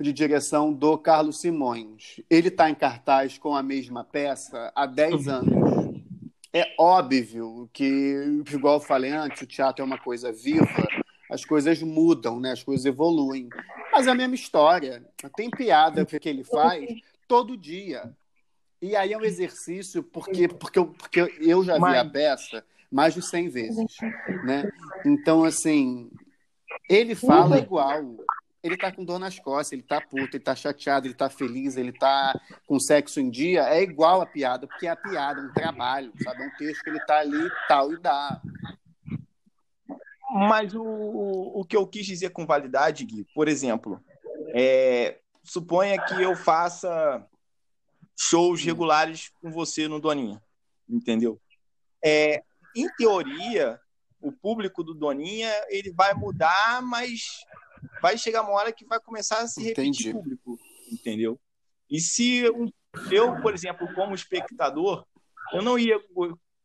[0.00, 2.20] de direção do Carlos Simões.
[2.28, 6.02] Ele está em cartaz com a mesma peça há 10 anos.
[6.52, 10.86] É óbvio que, igual eu falei antes, o teatro é uma coisa viva,
[11.30, 12.52] as coisas mudam, né?
[12.52, 13.48] as coisas evoluem.
[13.92, 15.04] Mas é a mesma história.
[15.36, 18.10] Tem piada que ele faz todo dia.
[18.80, 23.14] E aí é um exercício, porque, porque, eu, porque eu já vi a peça mais
[23.14, 23.96] de 100 vezes,
[24.44, 24.70] né?
[25.04, 26.10] Então, assim,
[26.88, 28.16] ele fala igual.
[28.62, 31.76] Ele tá com dor nas costas, ele tá puto, ele tá chateado, ele tá feliz,
[31.76, 35.52] ele tá com sexo em dia, é igual a piada, porque é a piada, um
[35.52, 36.42] trabalho, sabe?
[36.42, 38.42] É um texto que ele tá ali, tal e dá.
[40.32, 44.02] Mas o, o que eu quis dizer com validade, Gui, por exemplo,
[44.52, 47.24] é, suponha que eu faça
[48.18, 50.42] shows regulares com você no Doninha,
[50.88, 51.40] entendeu?
[52.04, 52.42] É,
[52.76, 53.80] em teoria,
[54.20, 57.20] o público do Doninha ele vai mudar, mas
[58.00, 60.12] vai chegar uma hora que vai começar a se repetir Entendi.
[60.12, 60.58] público,
[60.92, 61.40] entendeu?
[61.90, 62.42] E se
[63.10, 65.06] eu, por exemplo, como espectador,
[65.52, 65.98] eu não ia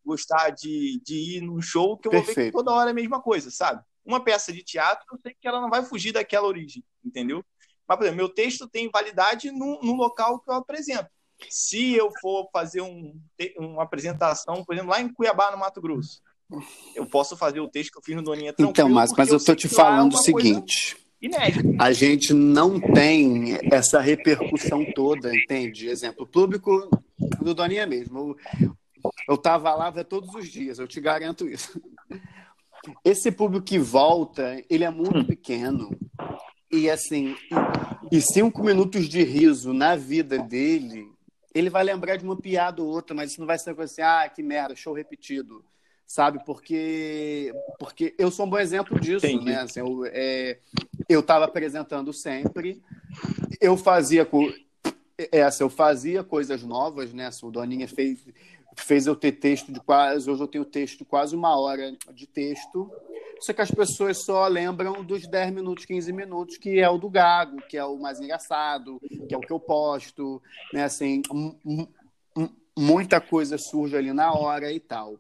[0.03, 2.35] gostar de, de ir num show que eu Perfeito.
[2.35, 3.83] vou ver que toda hora é a mesma coisa, sabe?
[4.03, 7.45] Uma peça de teatro, eu sei que ela não vai fugir daquela origem, entendeu?
[7.87, 11.09] Mas, por exemplo, meu texto tem validade no, no local que eu apresento.
[11.49, 13.13] Se eu for fazer um,
[13.57, 16.21] uma apresentação, por exemplo, lá em Cuiabá, no Mato Grosso,
[16.95, 18.71] eu posso fazer o texto que eu fiz no Doninha tranquilo.
[18.71, 20.97] Então, mas, mas eu estou te falando é o seguinte.
[21.79, 25.87] A gente não tem essa repercussão toda, entende?
[25.87, 26.89] Exemplo, público
[27.41, 28.35] do Doninha mesmo.
[29.27, 31.79] Eu estava lá todos os dias, eu te garanto isso.
[33.05, 35.25] Esse público que volta, ele é muito hum.
[35.25, 35.95] pequeno.
[36.71, 37.35] E assim,
[38.11, 41.10] e cinco minutos de riso na vida dele
[41.53, 44.29] ele vai lembrar de uma piada ou outra, mas isso não vai ser assim, ah,
[44.33, 45.63] que merda, show repetido,
[46.05, 46.43] sabe?
[46.45, 49.45] Porque porque eu sou um bom exemplo disso, Entendi.
[49.45, 49.61] né?
[49.61, 50.59] Assim, eu é,
[51.09, 52.81] estava apresentando sempre,
[53.59, 54.27] eu fazia
[55.31, 57.27] essa, assim, eu fazia coisas novas, né?
[57.27, 58.25] Assim, o Doninha fez
[58.75, 62.25] fez eu ter texto de quase, hoje eu tenho texto de quase uma hora de
[62.25, 62.89] texto
[63.41, 67.09] só que as pessoas só lembram dos 10 minutos, 15 minutos, que é o do
[67.09, 70.83] Gago, que é o mais engraçado, que é o que eu posto, né?
[70.83, 71.23] Assim,
[72.77, 75.17] muita coisa surge ali na hora e tal.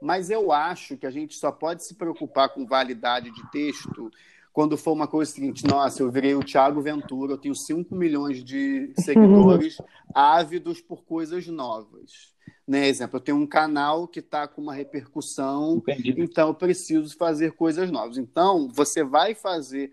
[0.00, 4.10] Mas eu acho que a gente só pode se preocupar com validade de texto
[4.52, 8.42] quando for uma coisa seguinte, nossa, eu virei o Thiago Ventura, eu tenho 5 milhões
[8.42, 9.76] de seguidores
[10.14, 12.34] ávidos por coisas novas.
[12.70, 12.86] Né?
[12.86, 16.14] Exemplo, eu tenho um canal que está com uma repercussão, Entendi.
[16.16, 18.16] então eu preciso fazer coisas novas.
[18.16, 19.92] Então, você vai fazer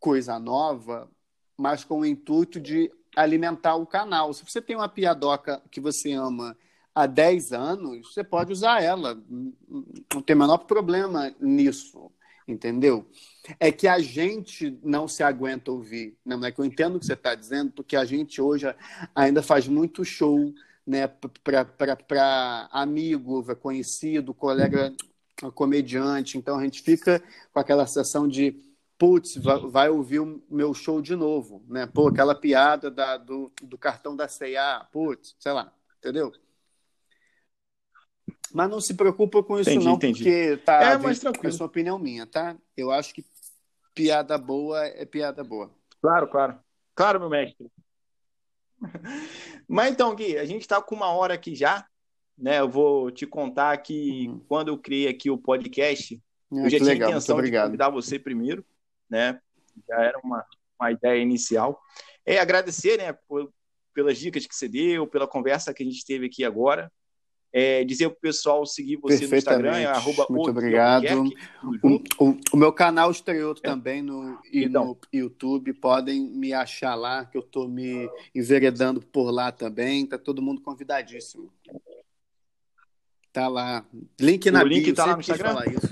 [0.00, 1.10] coisa nova,
[1.58, 4.32] mas com o intuito de alimentar o canal.
[4.32, 6.56] Se você tem uma piadoca que você ama
[6.94, 9.22] há 10 anos, você pode usar ela.
[9.28, 12.10] Não tem o menor problema nisso,
[12.48, 13.06] entendeu?
[13.60, 16.16] É que a gente não se aguenta ouvir.
[16.24, 18.74] Não é que eu entendo o que você está dizendo, porque a gente hoje
[19.14, 20.54] ainda faz muito show
[20.86, 21.08] né,
[21.42, 24.94] para amigo, conhecido, colega
[25.54, 26.38] comediante.
[26.38, 27.22] Então a gente fica
[27.52, 28.62] com aquela sensação de
[28.98, 31.86] putz, vai, vai, ouvir o meu show de novo, né?
[31.86, 36.32] Pô, aquela piada da, do, do cartão da C&A, putz, sei lá, entendeu?
[38.52, 40.24] Mas não se preocupa com isso, entendi, não, entendi.
[40.24, 40.82] porque tá.
[40.82, 41.48] É, mas tranquilo.
[41.48, 42.56] É sua opinião minha, tá?
[42.76, 43.24] Eu acho que
[43.94, 45.70] piada boa é piada boa.
[46.00, 46.58] Claro, claro.
[46.94, 47.70] Claro, meu mestre.
[49.68, 51.86] Mas então, Gui, a gente está com uma hora aqui já,
[52.36, 52.60] né?
[52.60, 54.40] Eu vou te contar que uhum.
[54.48, 56.14] quando eu criei aqui o podcast,
[56.52, 58.64] é, eu já tinha legal, intenção de convidar você primeiro,
[59.08, 59.40] né?
[59.88, 60.44] Já era uma,
[60.78, 61.80] uma ideia inicial.
[62.24, 63.52] É agradecer, né, por,
[63.94, 66.92] pelas dicas que você deu, pela conversa que a gente teve aqui agora.
[67.58, 71.24] É, dizer para o pessoal seguir você no Instagram, é arroba Muito obrigado.
[71.82, 73.60] O, o, o, meu canal estreou é.
[73.66, 74.88] também no, então.
[74.88, 75.72] no YouTube.
[75.72, 80.04] Podem me achar lá, que eu estou me enveredando por lá também.
[80.04, 81.50] Está todo mundo convidadíssimo.
[83.32, 83.86] Tá lá.
[84.20, 85.48] Link na o link bio, tá lá no Instagram.
[85.54, 85.88] Falar isso.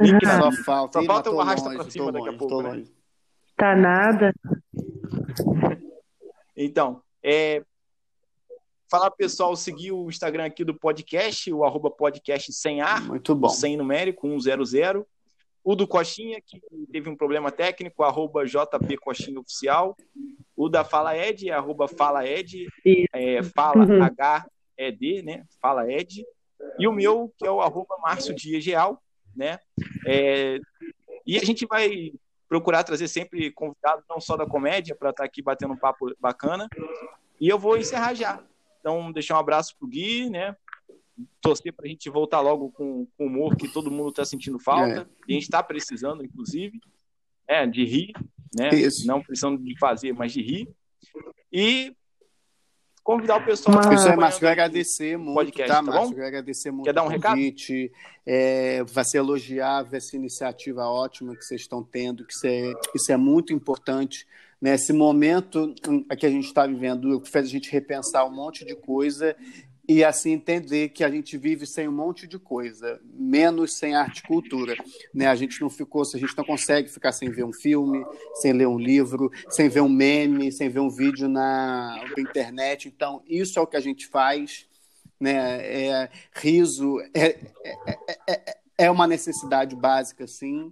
[0.00, 1.00] Link só falta.
[1.00, 2.60] Só falta o arrasta para cima daqui a pouco.
[2.60, 2.84] Né?
[3.56, 4.34] Tá nada.
[6.54, 7.64] Então, é,
[8.90, 13.02] Falar pessoal seguir o Instagram aqui do podcast, o arroba podcast sem ar.
[13.02, 13.48] Muito bom.
[13.50, 15.04] Sem numérico, 100.
[15.62, 16.58] O do Coxinha, que
[16.90, 19.94] teve um problema técnico, arroba JP Coxinha Oficial.
[20.56, 22.66] O da Fala Ed, arroba Fala Ed,
[23.12, 24.02] é, Fala uhum.
[24.02, 25.44] H-E-D, né?
[25.60, 26.24] Fala Ed.
[26.78, 29.02] E o meu, que é o arroba Márcio Dias Real,
[29.36, 29.58] né?
[30.06, 30.58] É,
[31.26, 32.12] e a gente vai
[32.48, 36.10] procurar trazer sempre convidados, não só da comédia, para estar tá aqui batendo um papo
[36.18, 36.66] bacana.
[37.38, 38.42] E eu vou encerrar já.
[38.88, 40.56] Então, deixar um abraço pro Gui, né?
[41.42, 45.00] Torcer para a gente voltar logo com, com humor que todo mundo está sentindo falta.
[45.00, 45.06] É.
[45.28, 46.80] E a gente está precisando, inclusive,
[47.46, 48.12] né, de rir,
[48.56, 48.70] né?
[48.74, 49.06] Isso.
[49.06, 50.70] Não precisando de fazer, mas de rir.
[51.52, 51.94] E
[53.04, 53.76] convidar o pessoal.
[53.76, 54.00] Mas...
[54.00, 56.16] Isso é, Márcio, eu agradecer muito, podcast, tá, tá Márcio?
[56.16, 57.72] Tá agradecer muito Quer dar um convite.
[57.74, 57.98] recado?
[58.24, 63.12] É, vai se elogiar essa iniciativa ótima que vocês estão tendo, que isso é, isso
[63.12, 64.26] é muito importante
[64.60, 64.74] né?
[64.74, 65.74] Esse momento
[66.18, 69.36] que a gente está vivendo fez a gente repensar um monte de coisa
[69.88, 74.18] e assim entender que a gente vive sem um monte de coisa, menos sem arte
[74.18, 74.76] e cultura.
[75.14, 75.26] Né?
[75.26, 78.04] A gente não ficou, a gente não consegue ficar sem ver um filme,
[78.34, 82.86] sem ler um livro, sem ver um meme, sem ver um vídeo na, na internet.
[82.86, 84.66] Então, isso é o que a gente faz.
[85.18, 85.32] Né?
[85.32, 87.98] É, riso é, é,
[88.28, 90.70] é, é uma necessidade básica, sim.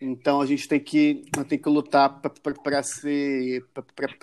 [0.00, 3.64] Então a gente tem que, tem que lutar para ser,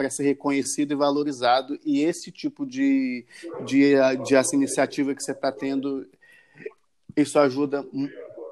[0.09, 1.80] ser reconhecido e valorizado.
[1.86, 3.26] E esse tipo de,
[3.65, 3.95] de,
[4.26, 6.07] de essa iniciativa que você está tendo,
[7.15, 7.86] isso ajuda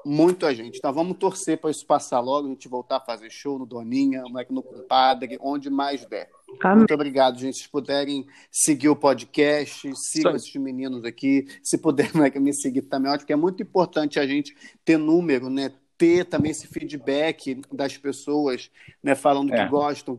[0.04, 0.78] muito a gente.
[0.78, 4.24] Então vamos torcer para isso passar logo, a gente voltar a fazer show no Doninha,
[4.50, 6.28] no Compadre, onde mais der.
[6.60, 6.78] Amém.
[6.78, 7.58] Muito obrigado, gente.
[7.58, 11.46] Se puderem seguir o podcast, sigam esses meninos aqui.
[11.62, 14.54] Se puderem me seguir também, ótimo, porque é muito importante a gente
[14.84, 15.72] ter número, né?
[15.96, 18.70] Ter também esse feedback das pessoas,
[19.02, 19.64] né, falando o é.
[19.64, 20.18] que gostam,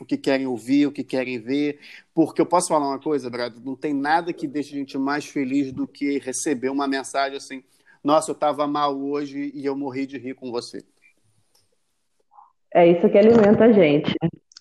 [0.00, 1.78] o que querem ouvir, o que querem ver.
[2.14, 5.26] Porque eu posso falar uma coisa, Brad, não tem nada que deixe a gente mais
[5.26, 7.62] feliz do que receber uma mensagem assim:
[8.02, 10.84] nossa, eu estava mal hoje e eu morri de rir com você.
[12.74, 14.12] É isso que alimenta a gente.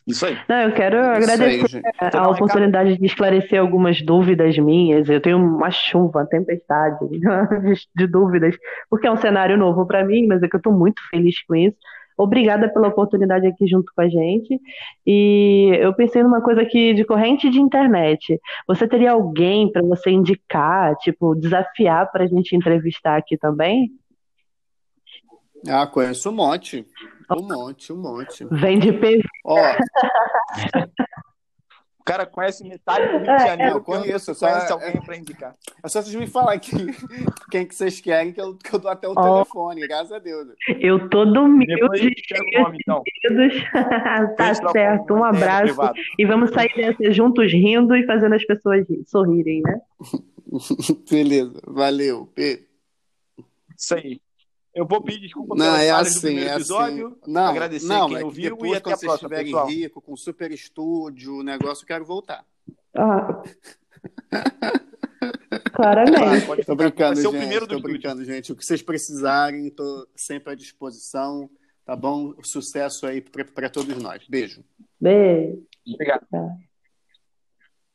[0.06, 0.38] Isso aí.
[0.50, 3.02] Não, eu quero Isso agradecer aí, a oportunidade recado.
[3.02, 5.08] de esclarecer algumas dúvidas minhas.
[5.08, 7.20] Eu tenho uma chuva, uma tempestade de,
[7.96, 8.56] de dúvidas,
[8.90, 11.56] porque é um cenário novo para mim, mas é que eu estou muito feliz com
[11.56, 11.78] isso.
[12.18, 14.60] Obrigada pela oportunidade aqui junto com a gente.
[15.06, 18.40] E eu pensei numa coisa aqui de corrente de internet.
[18.68, 23.90] Você teria alguém para você indicar, tipo, desafiar para a gente entrevistar aqui também?
[25.68, 26.86] Ah, conheço um monte.
[27.32, 28.46] Um monte, um monte.
[28.52, 29.22] Vem de PV.
[29.46, 29.58] Ó.
[32.00, 33.76] O cara conhece metade do Rio de é, Janeiro.
[33.78, 34.36] Eu conheço.
[34.36, 35.56] Só conhece é, alguém para indicar.
[35.82, 36.76] É só vocês me falarem que,
[37.50, 39.22] quem que vocês querem, que eu, que eu dou até o oh.
[39.22, 40.50] telefone, graças a Deus.
[40.82, 42.14] Eu tô do humilde.
[42.76, 43.02] Então.
[44.36, 45.14] tá certo.
[45.14, 45.80] Um abraço.
[46.20, 49.80] E vamos sair dessa juntos rindo e fazendo as pessoas sorrirem, né?
[51.10, 51.62] Beleza.
[51.66, 52.30] Valeu.
[53.78, 54.20] Isso aí.
[54.74, 57.32] Eu vou pedir desculpa não, é assim, é episódio, assim.
[57.32, 59.68] Não, agradecer não, quem é ouviu depois, e até a próxima, estiverem pessoal.
[59.68, 62.44] rico, com super estúdio, o negócio, eu quero voltar.
[62.96, 63.44] Ah.
[65.74, 66.52] Claramente.
[66.52, 67.28] Ah, tô brincando, gente.
[67.28, 68.52] O primeiro tô brincando, gente.
[68.52, 71.50] O que vocês precisarem, estou sempre à disposição.
[71.86, 72.34] Tá bom?
[72.44, 74.26] Sucesso aí para todos nós.
[74.28, 74.64] Beijo.
[75.00, 75.64] Beijo.
[75.86, 76.26] Obrigado.
[76.32, 76.56] Tá.